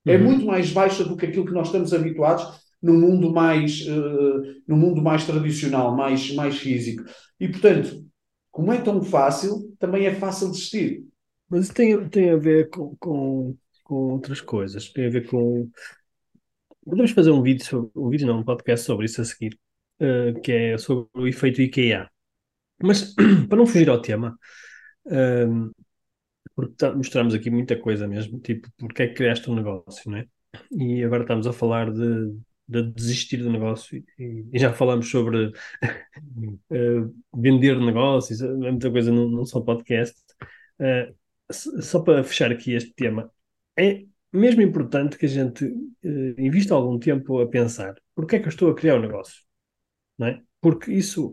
É 0.06 0.16
Uhum. 0.16 0.24
muito 0.24 0.46
mais 0.46 0.70
baixa 0.70 1.04
do 1.04 1.16
que 1.16 1.26
aquilo 1.26 1.46
que 1.46 1.52
nós 1.52 1.68
estamos 1.68 1.92
habituados 1.92 2.46
no 2.82 2.94
mundo 2.94 3.32
mais, 3.32 3.82
uh, 3.82 4.42
no 4.66 4.76
mundo 4.76 5.02
mais 5.02 5.24
tradicional, 5.26 5.96
mais, 5.96 6.32
mais 6.34 6.58
físico. 6.58 7.02
E, 7.40 7.48
portanto, 7.48 8.04
como 8.50 8.72
é 8.72 8.80
tão 8.80 9.02
fácil, 9.02 9.74
também 9.78 10.06
é 10.06 10.14
fácil 10.14 10.50
desistir. 10.50 11.04
Mas 11.48 11.64
isso 11.64 11.74
tem, 11.74 12.08
tem 12.08 12.30
a 12.30 12.36
ver 12.36 12.68
com, 12.70 12.96
com, 12.96 13.56
com 13.84 13.94
outras 14.12 14.40
coisas. 14.40 14.90
Tem 14.92 15.06
a 15.06 15.10
ver 15.10 15.28
com. 15.28 15.70
Podemos 16.84 17.10
fazer 17.12 17.30
um 17.30 17.42
vídeo, 17.42 17.64
sobre, 17.64 17.90
um 17.96 18.08
vídeo 18.08 18.26
não, 18.26 18.40
um 18.40 18.44
podcast 18.44 18.86
sobre 18.86 19.06
isso 19.06 19.20
a 19.20 19.24
seguir, 19.24 19.58
uh, 20.00 20.40
que 20.40 20.52
é 20.52 20.78
sobre 20.78 21.08
o 21.14 21.26
efeito 21.26 21.60
IKEA. 21.62 22.08
Mas, 22.82 23.14
para 23.48 23.58
não 23.58 23.66
fugir 23.66 23.88
ao 23.88 24.00
tema, 24.00 24.38
uh, 25.06 25.74
porque 26.54 26.74
tá, 26.76 26.94
mostramos 26.94 27.34
aqui 27.34 27.50
muita 27.50 27.78
coisa 27.78 28.06
mesmo, 28.08 28.40
tipo, 28.40 28.68
porque 28.78 29.02
é 29.02 29.08
que 29.08 29.14
criaste 29.14 29.50
um 29.50 29.54
negócio, 29.54 30.10
não 30.10 30.18
é? 30.18 30.26
E 30.72 31.04
agora 31.04 31.22
estamos 31.22 31.46
a 31.46 31.52
falar 31.52 31.92
de, 31.92 32.38
de 32.68 32.82
desistir 32.92 33.38
do 33.38 33.50
negócio 33.50 34.02
e, 34.18 34.46
e 34.52 34.58
já 34.58 34.72
falamos 34.72 35.10
sobre 35.10 35.46
uh, 35.48 35.52
vender 37.36 37.78
negócios, 37.78 38.40
é 38.40 38.48
muita 38.48 38.90
coisa 38.90 39.12
num, 39.12 39.28
num 39.28 39.44
só 39.44 39.60
podcast. 39.60 40.16
Uh, 40.80 41.14
só 41.50 42.00
para 42.00 42.24
fechar 42.24 42.50
aqui 42.50 42.72
este 42.72 42.92
tema, 42.94 43.30
é 43.78 44.04
mesmo 44.32 44.62
importante 44.62 45.16
que 45.16 45.26
a 45.26 45.28
gente 45.28 45.64
uh, 45.64 46.40
invista 46.40 46.74
algum 46.74 46.98
tempo 46.98 47.40
a 47.40 47.48
pensar 47.48 47.94
porque 48.14 48.36
é 48.36 48.38
que 48.40 48.46
eu 48.46 48.50
estou 48.50 48.70
a 48.70 48.74
criar 48.74 48.96
um 48.96 49.02
negócio, 49.02 49.42
não 50.18 50.26
é? 50.28 50.42
Porque 50.60 50.90
isso 50.92 51.32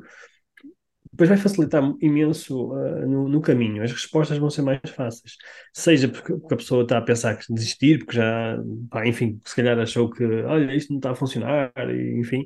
depois 1.14 1.30
vai 1.30 1.38
facilitar 1.38 1.84
imenso 2.02 2.74
uh, 2.74 3.08
no, 3.08 3.30
no, 3.30 3.40
caminho. 3.42 3.84
As 3.84 3.92
respostas 3.92 4.38
vão 4.40 4.50
ser 4.50 4.64
mais 4.64 4.80
fáceis. 4.88 5.38
Seja 5.72 6.10
porque, 6.10 6.34
porque 6.34 6.54
a 6.56 6.58
pessoa 6.58 6.84
está 6.84 6.98
a 6.98 7.02
pensar 7.02 7.38
que 7.38 7.54
desistir, 7.54 8.00
porque 8.00 8.18
já, 8.18 8.58
pá, 8.90 9.06
enfim, 9.08 9.40
se 9.46 9.56
calhar 9.56 9.78
achou 9.80 10.10
que, 10.10 10.24
olha, 10.26 10.76
isto 10.76 10.90
não 10.90 10.98
está 10.98 11.12
a 11.12 11.16
funcionar, 11.16 11.72
e, 11.90 12.20
enfim. 12.20 12.46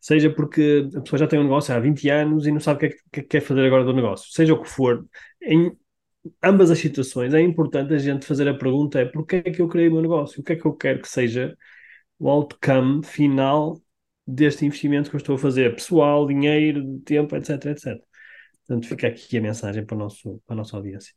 Seja 0.00 0.30
porque 0.30 0.88
a 0.96 1.00
pessoa 1.00 1.18
já 1.18 1.26
tem 1.26 1.40
um 1.40 1.44
negócio 1.44 1.74
há 1.74 1.80
20 1.80 2.08
anos 2.08 2.46
e 2.46 2.52
não 2.52 2.60
sabe 2.60 2.86
o 2.86 2.88
que 2.88 2.96
é 3.18 3.22
que 3.22 3.28
quer 3.28 3.40
fazer 3.40 3.66
agora 3.66 3.84
do 3.84 3.92
negócio. 3.92 4.32
Seja 4.32 4.54
o 4.54 4.62
que 4.62 4.68
for, 4.68 5.04
em 5.42 5.76
ambas 6.42 6.70
as 6.70 6.78
situações 6.78 7.34
é 7.34 7.40
importante 7.40 7.94
a 7.94 7.98
gente 7.98 8.26
fazer 8.26 8.48
a 8.48 8.54
pergunta 8.56 9.00
é 9.00 9.04
porquê 9.04 9.36
é 9.44 9.50
que 9.50 9.60
eu 9.62 9.68
criei 9.68 9.88
o 9.88 9.92
meu 9.92 10.02
negócio? 10.02 10.40
O 10.40 10.44
que 10.44 10.52
é 10.54 10.56
que 10.56 10.66
eu 10.66 10.74
quero 10.74 11.00
que 11.02 11.08
seja 11.08 11.56
o 12.18 12.28
outcome 12.28 13.04
final 13.04 13.80
deste 14.26 14.64
investimento 14.66 15.10
que 15.10 15.16
eu 15.16 15.18
estou 15.18 15.36
a 15.36 15.38
fazer, 15.38 15.74
pessoal, 15.74 16.26
dinheiro, 16.26 17.00
tempo, 17.00 17.36
etc, 17.36 17.66
etc. 17.66 18.02
Portanto, 18.66 18.88
fica 18.88 19.08
aqui 19.08 19.36
a 19.38 19.40
mensagem 19.42 19.84
para, 19.84 19.96
nosso, 19.96 20.40
para 20.46 20.54
a 20.54 20.58
nossa 20.58 20.76
audiência. 20.76 21.14